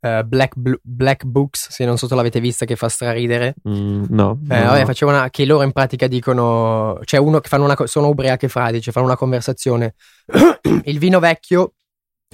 [0.00, 3.54] eh, Black, Blu- Black Books, se non so se l'avete vista, che fa straridere.
[3.66, 7.48] Mm, no, Eh, no, vabbè, faceva una, che loro in pratica dicono, cioè uno che
[7.48, 9.94] fanno una, sono ubriache fradicie, fanno una conversazione.
[10.84, 11.72] il vino vecchio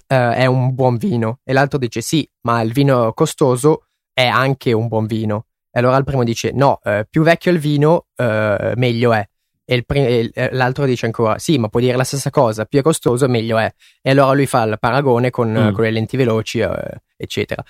[0.07, 4.73] eh, è un buon vino e l'altro dice sì, ma il vino costoso è anche
[4.73, 5.47] un buon vino.
[5.71, 9.25] E allora il primo dice no, eh, più vecchio il vino, eh, meglio è.
[9.65, 12.65] E il pri- il- eh, l'altro dice ancora sì, ma puoi dire la stessa cosa,
[12.65, 13.73] più è costoso, meglio è.
[14.03, 15.73] E allora lui fa il paragone con, Mm.
[15.73, 16.69] con le lenti veloci, eh,
[17.17, 17.63] eccetera.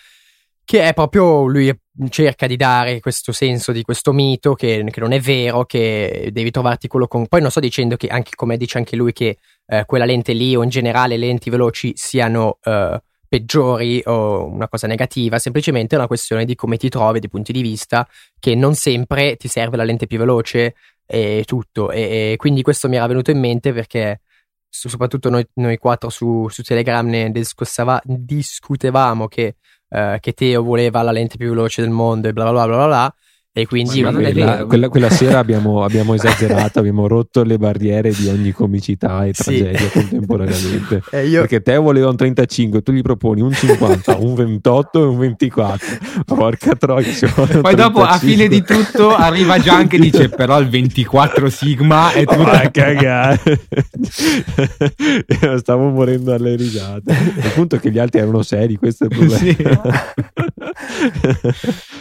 [0.70, 1.76] Che è proprio lui
[2.10, 6.52] cerca di dare questo senso di questo mito che, che non è vero, che devi
[6.52, 7.26] trovarti quello con.
[7.26, 10.54] Poi non sto dicendo che, anche come dice anche lui, che eh, quella lente lì
[10.54, 15.98] o in generale le lenti veloci siano eh, peggiori o una cosa negativa, semplicemente è
[15.98, 18.06] una questione di come ti trovi, di punti di vista,
[18.38, 21.90] che non sempre ti serve la lente più veloce e tutto.
[21.90, 24.20] E, e quindi questo mi era venuto in mente perché
[24.68, 29.56] so- soprattutto noi, noi quattro su, su Telegram ne discussava- discutevamo che,
[29.90, 32.86] eh, che Teo voleva la lente più veloce del mondo e bla bla bla bla
[32.86, 33.14] bla.
[33.52, 38.12] E quindi Sì, ma quella, quella- quella sera abbiamo, abbiamo esagerato, abbiamo rotto le barriere
[38.12, 39.58] di ogni comicità e Sì.
[39.58, 41.02] tragedia contemporaneamente.
[41.10, 45.04] E io, Perché te voleva un 35, tu gli proponi un 50, un 28 e
[45.04, 45.86] un 24.
[46.26, 47.12] Porca troia.
[47.60, 48.18] Poi dopo, a 35.
[48.20, 52.42] fine di tutto, arriva Gianca e dice: Però il 24 Sigma è tutto.
[52.48, 53.40] a cagare.
[55.58, 57.12] Stavo morendo alle risate.
[57.12, 59.82] Il punto è che gli altri erano seri, questo è il problema.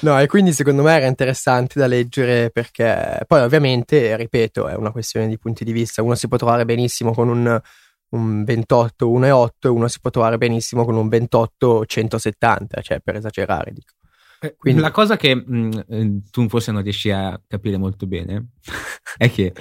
[0.01, 1.37] No, e quindi secondo me era interessante
[1.79, 6.01] da leggere perché poi ovviamente, ripeto, è una questione di punti di vista.
[6.01, 7.61] Uno si può trovare benissimo con un,
[8.09, 13.15] un 28 1.8 e uno si può trovare benissimo con un 28 170, cioè per
[13.15, 13.93] esagerare dico.
[14.41, 18.51] Eh, Quindi- La cosa che mh, eh, tu forse non riesci a capire molto bene
[19.17, 19.53] è che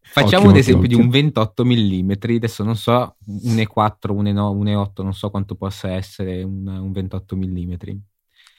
[0.00, 4.66] facciamo un esempio di un 28 mm, adesso non so, un E4, un E9, un
[4.66, 7.72] E8, non so quanto possa essere un, un 28 mm.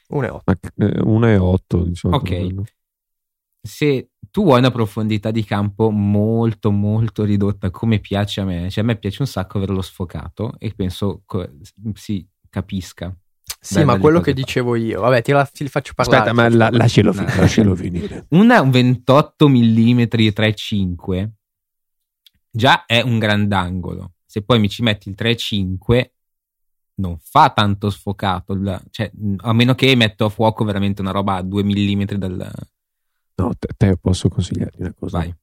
[0.09, 0.41] 1.8.
[0.45, 2.15] Ma, eh, uno e otto, diciamo.
[2.15, 2.53] Ok.
[3.61, 8.83] Se tu vuoi una profondità di campo molto molto ridotta come piace a me, cioè
[8.83, 11.49] a me piace un sacco averlo sfocato e penso co-
[11.93, 13.15] si capisca.
[13.59, 14.37] Sì, ma quello che fa.
[14.37, 16.29] dicevo io, vabbè, ti, la- ti faccio parlare.
[16.29, 17.23] Aspetta, ma la- lascialo, No.
[17.23, 18.25] lascialo finire.
[18.31, 21.29] Una un 28 mm 3.5
[22.51, 24.13] già è un grandangolo.
[24.25, 26.14] Se poi mi ci metti il 3.5
[26.95, 28.57] non fa tanto sfocato,
[28.89, 32.51] cioè, a meno che metto a fuoco veramente una roba a 2 mm dal...
[33.37, 35.35] No, te, te posso consigliarti una cosa Vai,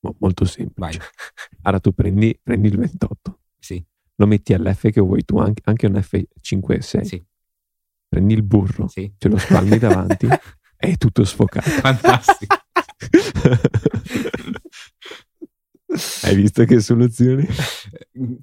[0.00, 0.98] mo- molto semplice.
[0.98, 0.98] vai,
[1.62, 5.86] Allora tu prendi, prendi il 28, sì, lo metti all'F che vuoi tu, anche, anche
[5.86, 7.04] un F5 e 6.
[7.04, 7.24] sì,
[8.08, 9.12] Prendi il burro, sì.
[9.18, 10.28] ce lo spalmi davanti
[10.76, 11.68] è tutto sfocato.
[11.68, 12.54] Fantastico.
[16.22, 17.46] Hai visto che soluzioni?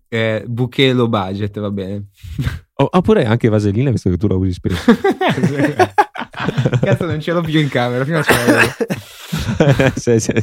[0.07, 2.07] Eh, buche low budget, va bene.
[2.75, 4.91] Oh, oppure anche vaselina, visto che tu la usi spesso.
[6.81, 9.91] Cazzo, non ce l'ho più in camera, prima ce l'avevo.
[9.95, 10.33] Sì, sì.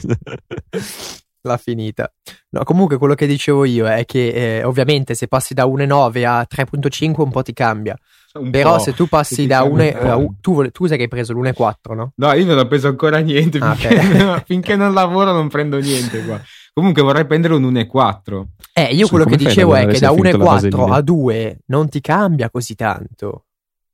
[1.42, 2.12] l'ha finita.
[2.50, 6.46] No, comunque quello che dicevo io è che eh, ovviamente se passi da 1.9 a
[6.48, 7.96] 3.5 un po' ti cambia.
[8.34, 8.82] Un Però po'.
[8.82, 10.10] se tu passi da 1 cambia un po'.
[10.10, 12.12] a u- tu, tu sai che hai preso l'1.4, no?
[12.14, 13.58] No, io non ho preso ancora niente.
[13.58, 14.44] Ah, Finché, ok.
[14.44, 16.40] finché non lavoro non prendo niente qua.
[16.72, 18.44] Comunque vorrei prendere un 1.4.
[18.72, 20.94] Eh, io Sì, quello che dicevo è che da hai finito la 1.4 vasellina?
[20.94, 23.44] a 2 non ti cambia così tanto.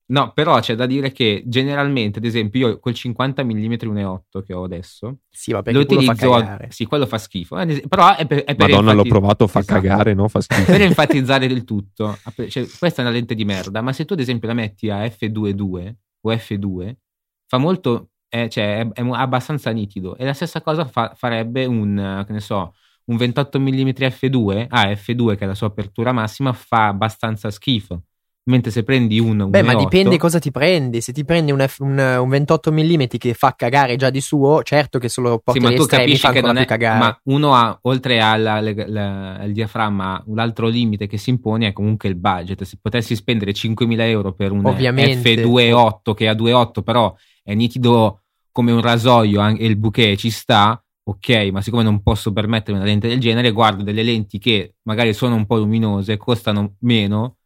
[0.09, 4.55] No, però c'è da dire che generalmente, ad esempio, io col 50 mm 1.8 che
[4.55, 6.31] ho adesso, Sì, ma lo perché quello fa utilizzo.
[6.39, 6.67] cagare.
[6.71, 7.57] sì, quello fa schifo.
[7.89, 9.81] Però è per, è per Madonna, l'ho provato, fa Esatto.
[9.81, 10.29] cagare, no?
[10.29, 10.62] Fa schifo.
[10.71, 12.17] Per enfatizzare del tutto,
[12.49, 15.05] cioè, questa è una lente di merda, ma se tu ad esempio la metti a
[15.05, 16.93] f2.2 o f2,
[17.49, 20.17] fa molto, eh, cioè è, è abbastanza nitido.
[20.17, 22.75] E la stessa cosa fa- farebbe un, che ne so,
[23.07, 28.03] un 28 mm f2, ah, f2 che è la sua apertura massima, fa abbastanza schifo.
[28.49, 31.01] Mentre se prendi un, un Beh, ma 1.8, dipende cosa ti prendi.
[31.01, 34.62] Se ti prendi un, F- un, un 28 mm che fa cagare già di suo,
[34.62, 36.65] certo che solo Sì, porti ma agli tu capisci che non è.
[36.65, 36.99] cagare.
[37.01, 41.67] Ma uno ha, oltre alla- la- la- al diaframma, un altro limite che si impone
[41.67, 42.62] è comunque il budget.
[42.62, 45.35] Se potessi spendere 5.000 euro per un Ovviamente.
[45.35, 47.12] F2.8 che a 2.8 però
[47.47, 52.33] è nitido come un rasoio e il bouquet ci sta, ok, ma siccome non posso
[52.33, 56.75] permettermi una lente del genere, guardo delle lenti che magari sono un po' luminose, costano
[56.81, 57.37] meno,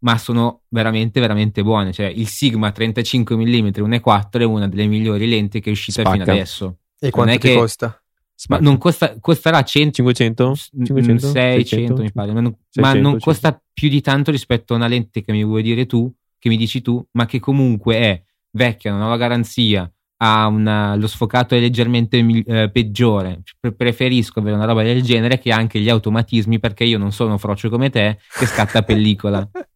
[0.00, 1.92] ma sono veramente, veramente buone.
[1.92, 6.24] Cioè, il Sigma 35 mm 1.4 è una delle migliori lenti che è uscita fino
[6.24, 6.32] Spacca.
[6.32, 6.78] adesso.
[6.98, 8.02] e quanto ti che- costa?
[8.48, 10.54] Ma non costa, costerà 100, 500?
[10.84, 11.30] 500?
[11.30, 13.24] 600 mi pare, ma non, ma 600, non sì.
[13.24, 16.56] costa più di tanto rispetto a una lente che mi vuoi dire tu, che mi
[16.56, 21.54] dici tu, ma che comunque è vecchia, non ha la garanzia, ha una- lo sfocato
[21.54, 23.42] è leggermente eh, peggiore.
[23.60, 27.38] Pre- preferisco avere una roba del genere che anche gli automatismi perché io non sono
[27.38, 29.48] frocio come te che scatta pellicola.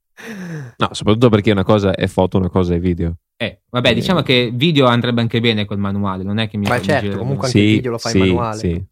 [0.76, 3.16] No, soprattutto perché una cosa è foto, una cosa è video.
[3.36, 3.94] Eh, vabbè, Eh.
[3.94, 7.46] diciamo che video andrebbe anche bene col manuale, non è che mi Ma certo, comunque
[7.46, 8.58] anche il video lo fai sì, manuale.
[8.58, 8.84] Sì,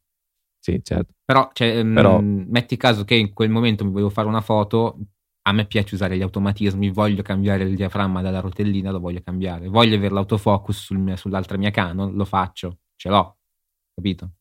[0.58, 1.12] sì, certo.
[1.24, 4.98] Però, cioè, mm, Però- metti caso che in quel momento mi volevo fare una foto,
[5.42, 9.68] a me piace usare gli automatismi, voglio cambiare il diaframma dalla rotellina, lo voglio cambiare.
[9.68, 13.38] Voglio avere l'autofocus sul mio- sull'altra mia Canon, lo faccio, ce l'ho,
[13.94, 14.32] capito?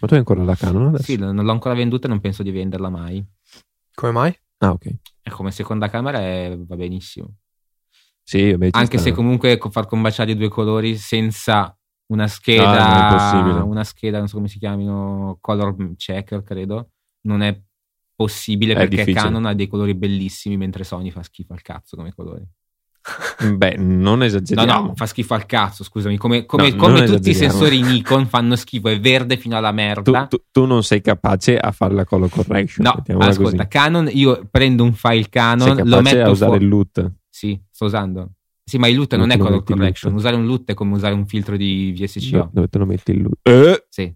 [0.00, 1.04] Ma tu hai ancora la Canon adesso?
[1.04, 3.24] Sì, non l'ho ancora venduta e non penso di venderla mai.
[3.94, 4.38] Come mai?
[4.58, 4.86] Ah, ok.
[5.22, 7.34] E come seconda camera è- va benissimo.
[8.22, 9.10] Sì, ci Anche sta.
[9.10, 11.76] se comunque co- far combaciare i due colori senza
[12.06, 13.60] una Ah, scheda, non è possibile.
[13.60, 16.90] una scheda, non so come si chiamino, color checker, credo,
[17.26, 17.60] non è
[18.24, 19.14] possibile È perché difficile.
[19.22, 22.46] Canon ha dei colori bellissimi mentre Sony fa schifo al cazzo come colori.
[23.56, 24.88] Beh, non No, esageriamo.
[24.88, 28.26] no, fa schifo al cazzo, scusami, come, come- No, come non tutti i sensori Nikon
[28.26, 30.26] fanno schifo, è verde fino alla Tu, merda.
[30.26, 32.84] tu- tu non sei capace a fare la color correction.
[32.84, 33.68] no, ascolta, così.
[33.68, 37.12] Canon, io prendo un file Canon, lo metto a usare fu- il loot.
[37.30, 38.32] Sì, sto usando.
[38.64, 40.12] Sì, ma il LUT non Dove è color correction.
[40.14, 42.36] Usare un LUT è come usare un filtro di VSCO.
[42.36, 43.38] No, dove te lo metti il loot?
[43.42, 44.14] Eh, Sì.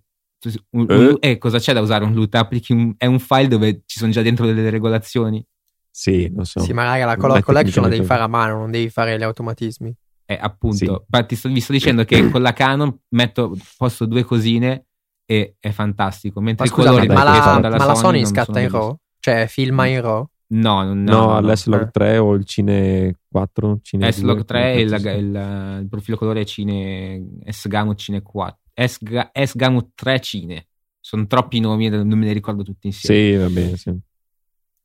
[0.50, 0.96] Tu- un- Eh?
[0.96, 2.34] un- eh, cosa c'è da usare un LUT?
[2.34, 5.44] Applichi un- è un file dove ci sono già dentro delle regolazioni.
[5.90, 6.60] sì, lo so.
[6.60, 9.22] Sì, ma raga, la color collection la devi fare a mano, non devi fare gli
[9.22, 9.94] automatismi.
[10.26, 10.90] Eh, appunto, Sì.
[11.08, 14.86] Ma ti sto, vi sto dicendo che con la Canon metto, posto due cosine
[15.24, 16.40] e è fantastico.
[16.40, 18.70] Ma Mentre i scusa, colori ma la, ma la Sony scatta in.
[18.70, 18.96] RAW?
[19.20, 20.26] Cioè, filma in RAW?
[20.46, 21.90] No, no, No, no, l'S-Log Eh.
[21.90, 23.78] 3 o il Cine 4?
[23.82, 28.58] Cine S-Log 2, 3 e il, il- il profilo colore è Cine S-Gamut Cine 4.
[28.74, 28.98] S-
[29.32, 30.66] S-Gamut 3 Cine.
[31.00, 33.30] Sono troppi nomi, non me ne ricordo tutti insieme.
[33.30, 33.90] Sì, va bene, sì.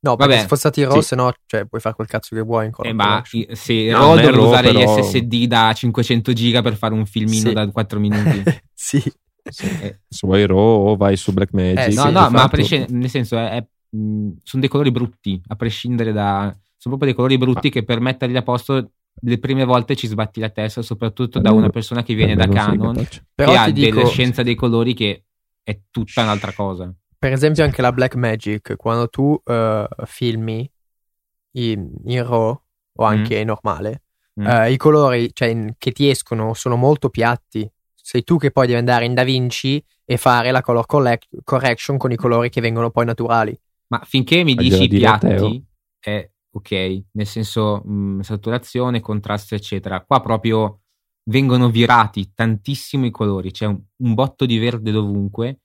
[0.02, 1.08] No, perché Vabbè, se fosse stati in RAW, sì.
[1.08, 3.88] se no, cioè, puoi fare quel cazzo che vuoi in color Eh, ma i- sì,
[3.88, 6.94] No, RAW non è devo RAW, usare però- gli SSD da 500 giga per fare
[6.94, 7.54] un filmino Sì.
[7.54, 8.44] da 4 minuti.
[8.74, 8.98] sì.
[9.44, 10.58] Eh, Se vuoi RAW
[10.90, 11.80] o vai su Blackmagic.
[11.88, 15.42] Eh, sì, no, no, ma prescindere, nel senso, è, è, mh, sono dei colori brutti,
[15.48, 16.44] a prescindere da...
[16.78, 17.72] Sono proprio dei colori brutti Ah.
[17.72, 21.52] che per metterli a posto le prime volte ci sbatti la testa, soprattutto da Per
[21.54, 24.94] me- una persona che viene per da Canon, che ha dico, della scienza dei colori
[24.94, 25.24] che
[25.64, 26.94] è tutta un'altra cosa.
[27.18, 30.70] per esempio, anche la Blackmagic, quando tu eh, filmi
[31.56, 32.62] in, in RAW
[32.94, 34.04] o anche normale,
[34.40, 34.46] Mm.
[34.48, 37.70] eh, i colori cioè, in- che ti escono sono molto piatti.
[37.94, 42.14] Sei tu che poi devi andare in DaVinci e fare la color collec- correction con
[42.14, 43.60] i colori che vengono poi naturali.
[43.88, 45.66] Ma finché mi dici piatti,
[46.00, 50.02] è ok, nel senso mh, saturazione, contrasto, eccetera.
[50.02, 50.82] Qua proprio
[51.24, 55.60] vengono virati tantissimo i colori, c'è un, un botto di verde dovunque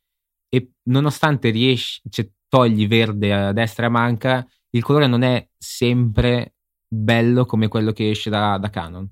[0.48, 5.48] e nonostante riesci, cioè, togli verde a destra e a manca, il colore non è
[5.56, 6.54] sempre
[6.86, 9.08] bello come quello che esce da, da Canon.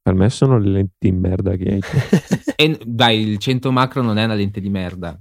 [0.00, 1.80] Per me sono le lenti di merda che hai.
[2.56, 5.18] E dai, il 100 macro non è una lente di merda.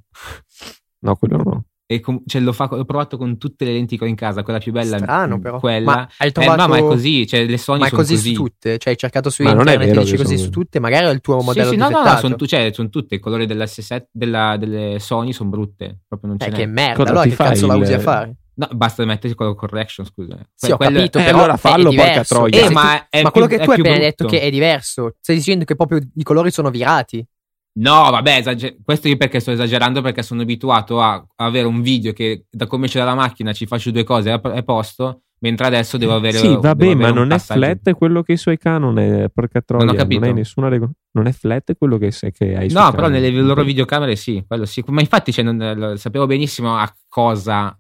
[1.00, 1.65] No, quello no.
[1.91, 4.43] E com- cioè, l'ho, fa- l'ho provato con tutte le lenti che ho in casa,
[4.43, 5.60] quella più bella Strano, mh, però.
[5.60, 5.86] quella.
[5.91, 6.62] Ma hai Eh, trovato...
[6.62, 8.34] no, ma è così, cioè le Sony Ma sono così, così.
[8.34, 8.77] su tutte?
[8.77, 10.79] Cioè, hai cercato su Ma non è internet e vero dici così sono- su tutte?
[10.79, 12.19] Magari è il tuo modello sì, sì, no, no, no, difettato.
[12.21, 13.15] sono, tu- cioè, sono tutte.
[13.15, 16.00] Il colore dell'S7 della, delle Sony sono brutte.
[16.08, 18.35] Proprio non ce Eh, che merda, Cosa allora ti che cazzo la usi a fare?
[18.54, 20.37] No, basta metterci color correction, scusa.
[20.56, 22.58] Sì, ho Quello- capito, Eh, però allora fallo, porca troia.
[22.62, 24.23] Eh, Eh, ma è ma quello più- che è tu hai più appena brutto.
[24.23, 27.25] detto che è diverso, stai dicendo che proprio i colori sono virati.
[27.74, 32.12] No, vabbè, esager- questo io perché sto esagerando perché sono abituato a, avere un video
[32.12, 35.98] che da come c'è la macchina ci faccio due cose a, a posto, mentre adesso
[35.98, 39.30] devo avere Sì, vabbè, ma non è passaggio- flat quello che hai sui Canon è
[39.34, 40.26] porca troia, Non ho capito.
[40.26, 40.92] hai nessuna regola.
[41.13, 43.22] Non è flat quello che, sei- che hai sui No, però Canon.
[43.22, 44.84] nelle loro videocamere sì, quello sì.
[44.88, 47.76] Ma infatti cioè, non- sapevo benissimo a cosa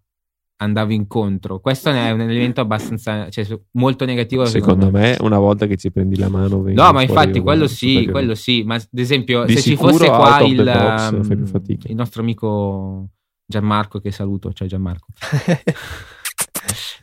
[0.61, 1.59] andavo incontro.
[1.59, 4.45] Questo è un elemento abbastanza, cioè, molto negativo.
[4.45, 8.35] Secondo me, una volta che ci prendi la mano, No, ma infatti quello sì, quello
[8.35, 8.63] sì.
[8.63, 13.09] Ma ad esempio, Di se ci fosse qua il, box um, il nostro amico
[13.45, 15.07] Gianmarco, che saluto, ciao Gianmarco.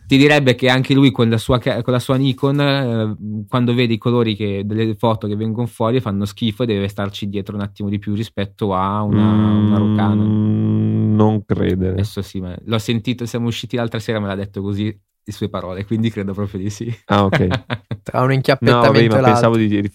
[0.06, 3.16] ti direbbe che anche lui con la sua, con la sua Nikon, eh,
[3.48, 7.28] quando vede i colori che, delle foto che vengono fuori, fanno schifo e deve starci
[7.28, 11.07] dietro un attimo di più rispetto a una, una Mm, Rocanon.
[11.18, 11.92] Non credere.
[11.92, 15.48] Adesso sì, ma l'ho sentito, siamo usciti l'altra sera, me l'ha detto così le sue
[15.50, 16.92] parole, quindi credo proprio di sì.
[17.06, 17.48] Ah, ok.
[18.02, 19.50] Tra un No, inchiappettamento vabbè, e ma l'altro.
[19.50, 19.90] pensavo di.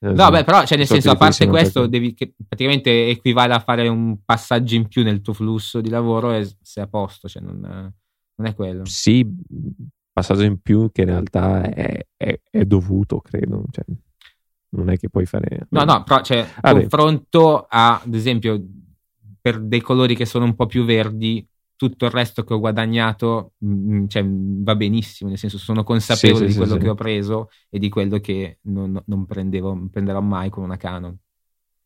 [0.00, 3.54] No, beh, però, cioè, nel So senso, a parte questo, un'altra devi che praticamente equivale
[3.54, 7.28] a fare un passaggio in più nel tuo flusso di lavoro e sei a posto,
[7.28, 8.84] cioè non, non è quello.
[8.84, 9.26] Sì,
[10.12, 13.64] passaggio in più che in realtà è, è- è dovuto, credo.
[13.70, 13.84] Cioè,
[14.70, 15.66] non è che puoi fare.
[15.70, 16.80] No, no, però, cioè, Vabbè.
[16.80, 18.62] confronto a, ad esempio,
[19.40, 23.52] per dei colori che sono un po' più verdi, tutto il resto che ho guadagnato
[23.64, 26.80] mm, cioè, va benissimo, nel senso sono consapevole Sì, di sì, quello sì.
[26.80, 31.16] che ho preso e di quello che non, non prendevo, prenderò mai con una Canon.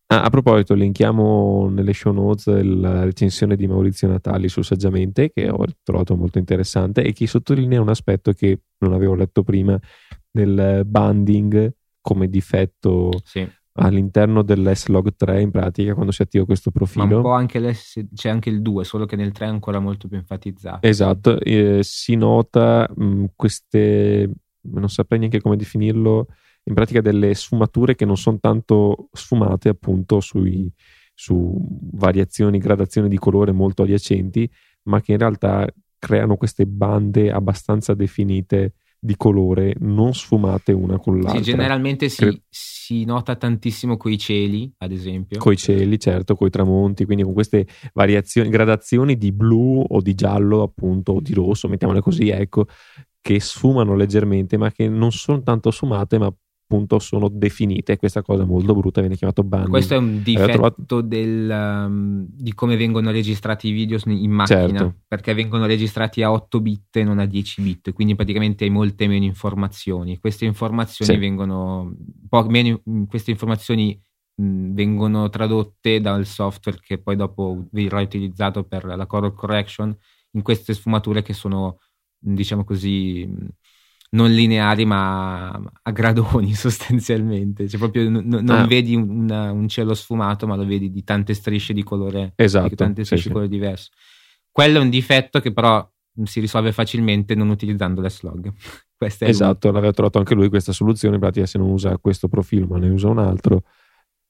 [0.07, 5.49] Ah, a proposito, linkiamo nelle show notes la recensione di Maurizio Natali su Saggiamente, che
[5.49, 9.79] ho trovato molto interessante e che sottolinea un aspetto che non avevo letto prima
[10.31, 13.49] del banding come difetto Sì.
[13.75, 17.23] All'interno dell'S-Log 3 in pratica quando si attiva questo Ma un profilo.
[17.23, 17.75] po' anche
[18.15, 20.87] c'è anche il 2, solo che nel 3 è ancora molto più enfatizzato.
[20.87, 24.31] Esatto, eh, si nota mh, queste,
[24.63, 26.27] non saprei neanche come definirlo,
[26.65, 30.71] in pratica delle sfumature che non sono tanto sfumate appunto sui,
[31.15, 31.57] su
[31.93, 34.49] variazioni, gradazioni di colore molto adiacenti,
[34.85, 35.67] ma che in realtà
[35.99, 38.75] creano queste bande abbastanza definite
[39.05, 41.39] di colore, non sfumate una con l'altra.
[41.39, 45.41] Sì, generalmente si, Cre- si nota tantissimo coi cieli, ad esempio.
[45.41, 50.63] coi cieli, certo, coi tramonti, quindi con queste variazioni, gradazioni di blu o di giallo,
[50.63, 52.67] appunto, o di rosso, mettiamole così, ecco,
[53.21, 56.33] che sfumano leggermente, ma che non sono tanto sfumate, ma
[56.73, 57.99] appunto sono definite.
[57.99, 59.71] Questa cosa molto brutta, viene chiamato banding.
[59.71, 64.67] Questo è un difetto trovato- del, um, di come vengono registrati i video in macchina,
[64.67, 64.95] Certo.
[65.07, 69.07] perché vengono registrati a 8 bit e non a 10 bit, quindi praticamente hai molte
[69.07, 70.19] meno informazioni.
[70.19, 71.19] Queste informazioni Sì.
[71.19, 71.95] vengono,
[72.29, 74.01] po- meno- queste informazioni
[74.35, 79.95] mh, vengono tradotte dal software che poi dopo verrà utilizzato per la color correction
[80.33, 81.77] in queste sfumature che sono,
[82.19, 83.31] diciamo così,
[84.15, 88.67] non lineari ma a gradoni sostanzialmente, cioè proprio n- non Ah.
[88.67, 92.69] vedi un, una- un cielo sfumato ma lo vedi di tante strisce di colore, Esatto,
[92.69, 93.29] di tante sì, strisce sì.
[93.29, 93.91] di colore diverso.
[94.51, 95.89] Quello è un difetto che però
[96.25, 98.53] si risolve facilmente non utilizzando l'S-Log.
[99.03, 102.29] Questo è Esatto, l'aveva trovato anche lui questa soluzione, in pratica se non usa questo
[102.29, 103.63] profilo ma ne usa un altro,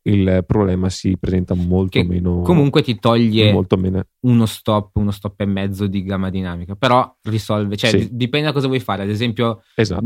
[0.05, 2.41] il problema si presenta molto Che meno...
[2.41, 7.17] Comunque ti toglie molto meno uno stop, uno stop e mezzo di gamma dinamica, però
[7.23, 7.99] risolve, cioè Sì.
[7.99, 9.03] di- dipende da cosa vuoi fare.
[9.05, 10.05] Ad esempio, esatto.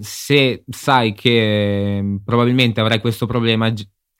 [0.00, 3.72] se sai che mh, probabilmente avrai questo problema,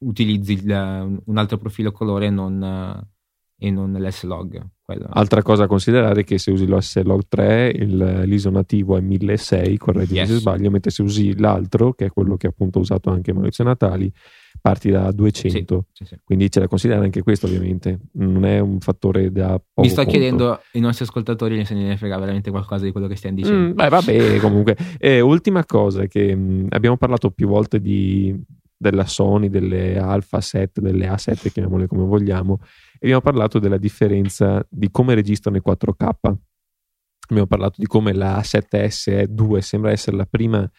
[0.04, 4.64] utilizzi il- un altro profilo colore e non, eh, e non l'S-Log.
[4.88, 5.06] Quello.
[5.10, 9.00] Altra cosa da considerare è che se usi lo S-Log 3 il- l'ISO nativo è
[9.00, 10.28] 1600, correggimi Yes.
[10.28, 13.64] se sbaglio, mentre se usi l'altro, che è quello che appunto ha usato anche Maurizio
[13.64, 14.10] Natali,
[14.68, 15.86] parti da 200.
[15.92, 16.16] Sì, sì.
[16.22, 20.02] Quindi c'è da considerare anche questo ovviamente, non è un fattore da poco Mi sto
[20.02, 20.10] conto.
[20.10, 23.70] chiedendo ai nostri ascoltatori se ne frega veramente qualcosa di quello che stiamo dicendo.
[23.70, 24.76] Mm, beh, vabbè, comunque.
[24.98, 28.38] Eh, ultima cosa che mh, abbiamo parlato più volte di,
[28.76, 32.58] della Sony, delle Alpha 7, delle A7, chiamiamole come vogliamo,
[32.94, 36.34] e abbiamo parlato della differenza di come registrano i 4K.
[37.30, 40.70] Abbiamo parlato di come la A7S2 sembra essere la prima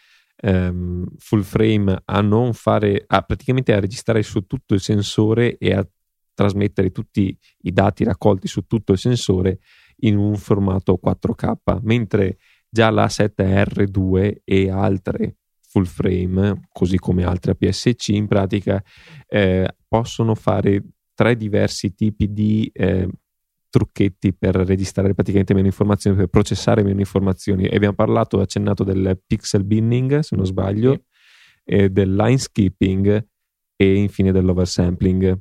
[0.42, 5.74] ehm, full frame a non fare, a praticamente a registrare su tutto il sensore e
[5.74, 5.88] a
[6.34, 9.60] trasmettere tutti i dati raccolti su tutto il sensore
[10.02, 12.38] in un formato 4K, mentre
[12.70, 15.36] già la 7R2 e altre
[15.68, 18.82] full frame, così come altre APS-C, in pratica
[19.28, 20.84] eh, possono fare
[21.14, 23.08] tre diversi tipi di eh,
[23.70, 27.66] trucchetti per registrare praticamente meno informazioni, per processare meno informazioni.
[27.68, 31.02] E abbiamo parlato, accennato del pixel binning, se non sbaglio, Sì.
[31.66, 33.28] e del line skipping
[33.76, 35.40] e infine dell'oversampling.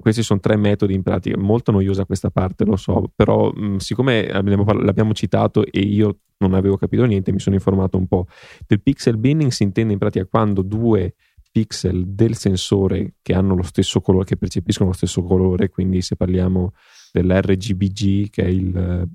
[0.00, 4.26] Questi sono tre metodi in pratica, molto noiosa questa parte, lo so, però mh, siccome
[4.30, 8.26] parla- l'abbiamo citato e io non avevo capito niente, mi sono informato un po'.
[8.66, 11.14] Del pixel binning si intende in pratica quando due
[11.50, 16.14] pixel del sensore che hanno lo stesso colore, che percepiscono lo stesso colore, quindi se
[16.14, 16.72] parliamo
[17.12, 19.08] dell'RGBG che è il,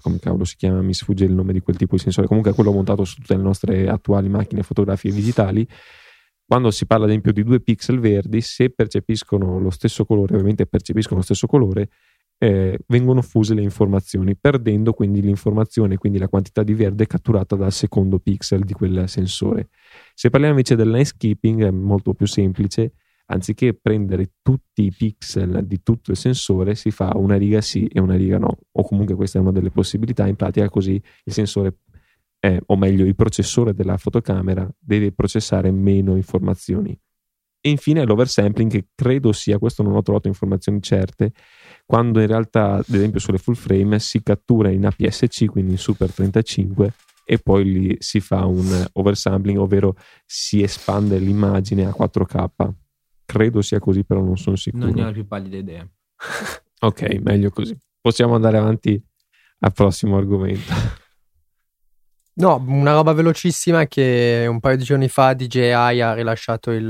[0.00, 2.54] come cavolo si chiama, mi sfugge il nome di quel tipo di sensore, comunque è
[2.54, 5.66] quello montato su tutte le nostre attuali macchine fotografiche digitali,
[6.48, 10.66] quando si parla ad esempio di due pixel verdi, se percepiscono lo stesso colore, ovviamente
[10.66, 11.90] percepiscono lo stesso colore,
[12.38, 17.72] eh, vengono fuse le informazioni, perdendo quindi l'informazione, quindi la quantità di verde catturata dal
[17.72, 19.68] secondo pixel di quel sensore.
[20.14, 22.92] Se parliamo invece del landscaping è molto più semplice,
[23.30, 28.00] anziché prendere tutti i pixel di tutto il sensore, si fa una riga sì e
[28.00, 31.78] una riga no, o comunque questa è una delle possibilità, in pratica così il sensore,
[32.40, 36.98] eh, o meglio il processore della fotocamera deve processare meno informazioni.
[37.60, 41.32] E infine l'oversampling, che credo sia, questo non ho trovato informazioni certe,
[41.84, 46.12] quando in realtà, ad esempio sulle full frame, si cattura in APS-C, quindi in Super
[46.12, 46.92] 35,
[47.24, 52.72] e poi lì si fa un oversampling, ovvero si espande l'immagine a 4K.
[53.30, 54.86] Credo sia così, però non sono sicuro.
[54.86, 55.86] Non ne ho la più pallida idea.
[56.80, 57.76] ok, meglio così.
[58.00, 58.98] Possiamo andare avanti
[59.58, 60.72] al prossimo argomento.
[62.38, 66.84] No, una roba velocissima è che un paio di giorni fa DJI ha rilasciato il,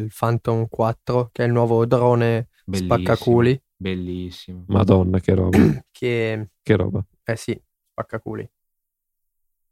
[0.00, 2.94] il Phantom 4, che è il nuovo drone Bellissimo.
[2.94, 3.62] spaccaculi.
[3.76, 4.64] Bellissimo.
[4.68, 5.58] Madonna, che roba.
[5.92, 7.04] che, che roba.
[7.22, 7.54] eh sì,
[7.90, 8.50] spaccaculi.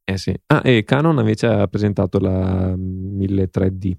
[0.04, 0.38] Eh sì.
[0.48, 3.96] Ah, e Canon invece ha presentato la 1300D.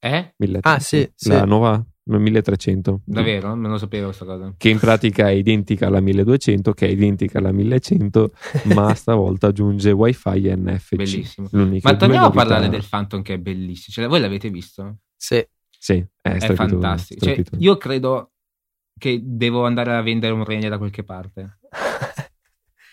[0.00, 0.34] Eh?
[0.36, 0.68] 1300.
[0.68, 1.46] Ah, sì, La sì.
[1.46, 3.02] nuova 1300.
[3.04, 3.54] Davvero?
[3.54, 4.54] Non lo sapevo questa cosa.
[4.56, 8.30] Che in pratica è identica alla 1200, che è identica alla 1100,
[8.74, 10.96] ma stavolta aggiunge WiFi e NFC.
[10.96, 11.48] Bellissimo.
[11.52, 13.94] L'unica Ma torniamo a parlare del Phantom che è bellissimo.
[13.94, 14.98] Cioè, voi l'avete visto?
[15.16, 15.44] Sì.
[15.80, 17.24] Sì, è, È fantastico.
[17.24, 18.32] Cioè, io credo
[18.98, 21.58] che devo andare a vendere un rene da qualche parte.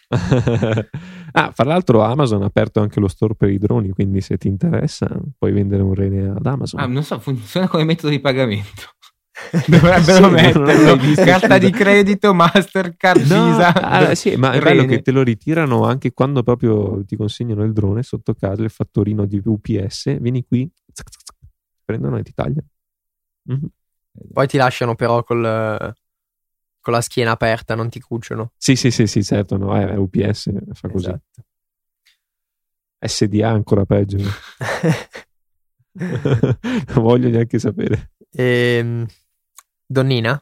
[1.32, 4.48] ah, fra l'altro Amazon ha aperto anche lo store per i droni, quindi se ti
[4.48, 6.80] interessa puoi vendere un rene ad Amazon.
[6.80, 8.94] Ah, non so, funziona come metodo di pagamento.
[9.68, 10.96] Dovrebbero Sì, metterlo.
[10.96, 13.74] visto, Carta di credito, Mastercard, No, Visa.
[13.74, 17.74] ah, sì, ma è bello che te lo ritirano anche quando proprio ti consegnano il
[17.74, 20.70] drone sotto casa, il fattorino di UPS, vieni qui,
[21.84, 22.68] prendono e ti tagliano.
[23.44, 23.68] Mhm.
[24.32, 25.94] Poi ti lasciano però col,
[26.86, 28.52] con la schiena aperta, non ti cuciono.
[28.56, 31.08] Sì, sì, sì, sì, certo, no, è UPS, fa così.
[31.08, 31.46] Esatto.
[33.00, 34.20] SDA ancora peggio.
[35.98, 38.12] non voglio neanche sapere.
[38.30, 39.04] Ehm,
[39.84, 40.40] Donnina?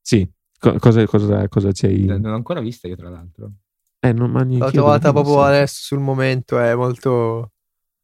[0.00, 0.26] Sì,
[0.58, 2.06] co- cosa, cosa, cosa c'hai?
[2.06, 3.52] Non l'ho ancora vista io, tra l'altro.
[4.00, 5.56] Eh, non, ma L'ho trovata proprio pensare.
[5.56, 7.52] adesso sul momento, è molto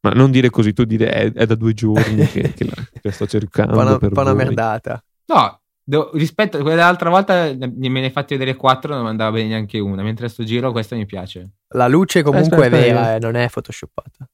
[0.01, 2.99] Ma non dire così, tu dire è, è da due giorni che, che la, che
[3.01, 3.79] la sto cercando.
[3.79, 5.03] un po' una, merdata.
[5.25, 9.09] No, devo- rispetto a quella dell'altra volta me ne hai fatti vedere quattro, non mi
[9.09, 10.03] andava bene neanche una.
[10.03, 11.51] Mentre a sto giro questa mi piace.
[11.69, 14.29] La luce comunque Aspetta, è aspetta, vera, eh, non è photoshoppata.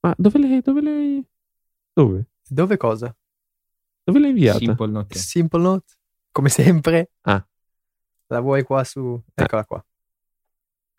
[0.00, 1.24] Ma dove l'hai, dove l'hai,
[1.92, 2.26] dove?
[2.46, 3.14] Dove cosa?
[4.04, 4.58] Dove l'hai inviata?
[4.58, 5.18] Simple Note.
[5.18, 5.94] Simple Note?
[6.32, 7.10] Come sempre?
[7.22, 7.44] Ah.
[8.28, 9.20] La vuoi qua su...
[9.34, 9.84] Eccola qua.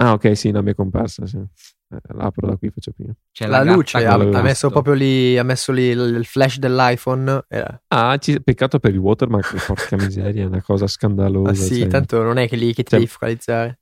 [0.02, 1.26] Ah, ok, sì, no, mi è comparsa.
[1.26, 1.38] Sì.
[1.38, 3.14] Eh, l'apro da qui, faccio prima.
[3.32, 7.44] C'è La, gatta luce ha, ha messo proprio lì, ha messo lì il, flash dell'iPhone.
[7.50, 11.50] eh, Ah, ci- peccato per il watermark, che porca miseria, è una cosa scandalosa.
[11.52, 13.80] ah, sì, cioè, tanto non è che lì che ti Cioè, devi focalizzare.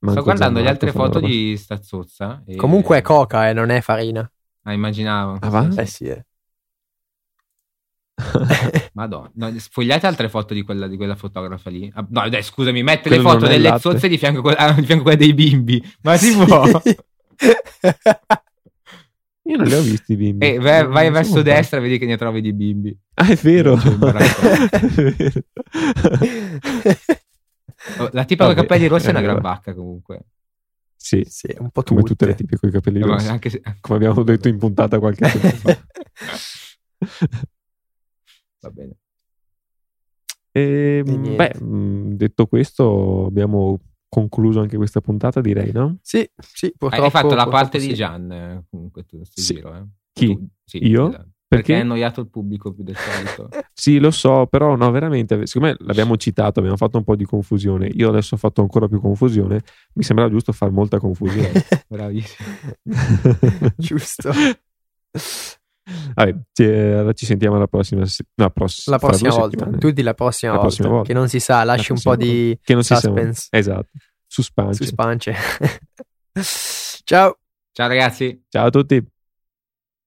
[0.00, 2.42] Sto guardando le altre foto di sta zozza.
[2.46, 4.30] e- Comunque è coca, eh, non è farina.
[4.62, 5.38] Ah, immaginavo.
[5.40, 5.68] Ah, va?
[5.76, 6.24] Eh sì, eh.
[8.94, 9.30] Madonna.
[9.34, 11.90] No, sfogliate altre foto di quella, di quella fotografa lì.
[11.94, 13.80] Ah, No, dai, scusami, mette Quello le foto delle latte?
[13.80, 15.82] zozze di fianco, a quella- di fianco a dei bimbi.
[16.02, 16.64] Ma si può?
[19.44, 20.46] Io non li ho visti i bimbi.
[20.46, 22.96] E vai, vai verso destra e vedi che ne trovi di bimbi.
[23.14, 23.76] Ah, è vero.
[23.78, 25.32] È
[28.12, 30.20] La tipa con i capelli rossi è una eh, gran bacca comunque.
[30.96, 32.12] sì, sì, un po' come tutte.
[32.12, 33.28] tutte le tipe con i capelli Eh, rossi.
[33.28, 35.78] anche se- Come abbiamo detto in puntata qualche tempo fa.
[38.60, 38.96] Va bene.
[40.50, 41.58] E, E niente.
[41.58, 43.78] beh, detto questo, abbiamo
[44.08, 45.98] concluso anche questa puntata, direi, no?
[46.02, 47.04] Sì, sì, Hai- purtroppo.
[47.04, 47.94] Hai fatto la parte di.
[47.94, 49.54] Gian comunque tu, Sì.
[49.54, 49.74] giro.
[49.76, 49.84] Eh.
[50.12, 50.26] Chi?
[50.26, 51.08] Tu- sì, Io?
[51.08, 51.28] esatto.
[51.48, 51.74] Perché Perché?
[51.76, 53.48] hai annoiato il pubblico più del solito.
[53.78, 57.86] Sì, lo so, però no, veramente, siccome l'abbiamo citato, abbiamo fatto un po' di confusione,
[57.86, 59.62] io adesso ho fatto ancora più confusione,
[59.94, 61.52] mi sembrava giusto fare molta confusione.
[61.86, 62.48] Bravissimo.
[63.76, 64.30] Giusto.
[66.14, 69.50] Vabbè, ci, allora ci sentiamo la prossima, no, pross- La prossima volta.
[69.56, 69.78] settimane.
[69.78, 71.08] Tu di la prossima, La volta, prossima volta.
[71.12, 73.46] Che non si sa, lasci La un po' prossima di Che non si sa- suspense
[73.50, 73.88] Esatto,
[74.26, 74.84] su spance.
[74.84, 75.34] su spance.
[77.04, 77.38] Ciao.
[77.72, 78.44] Ciao ragazzi.
[78.48, 79.02] Ciao a tutti.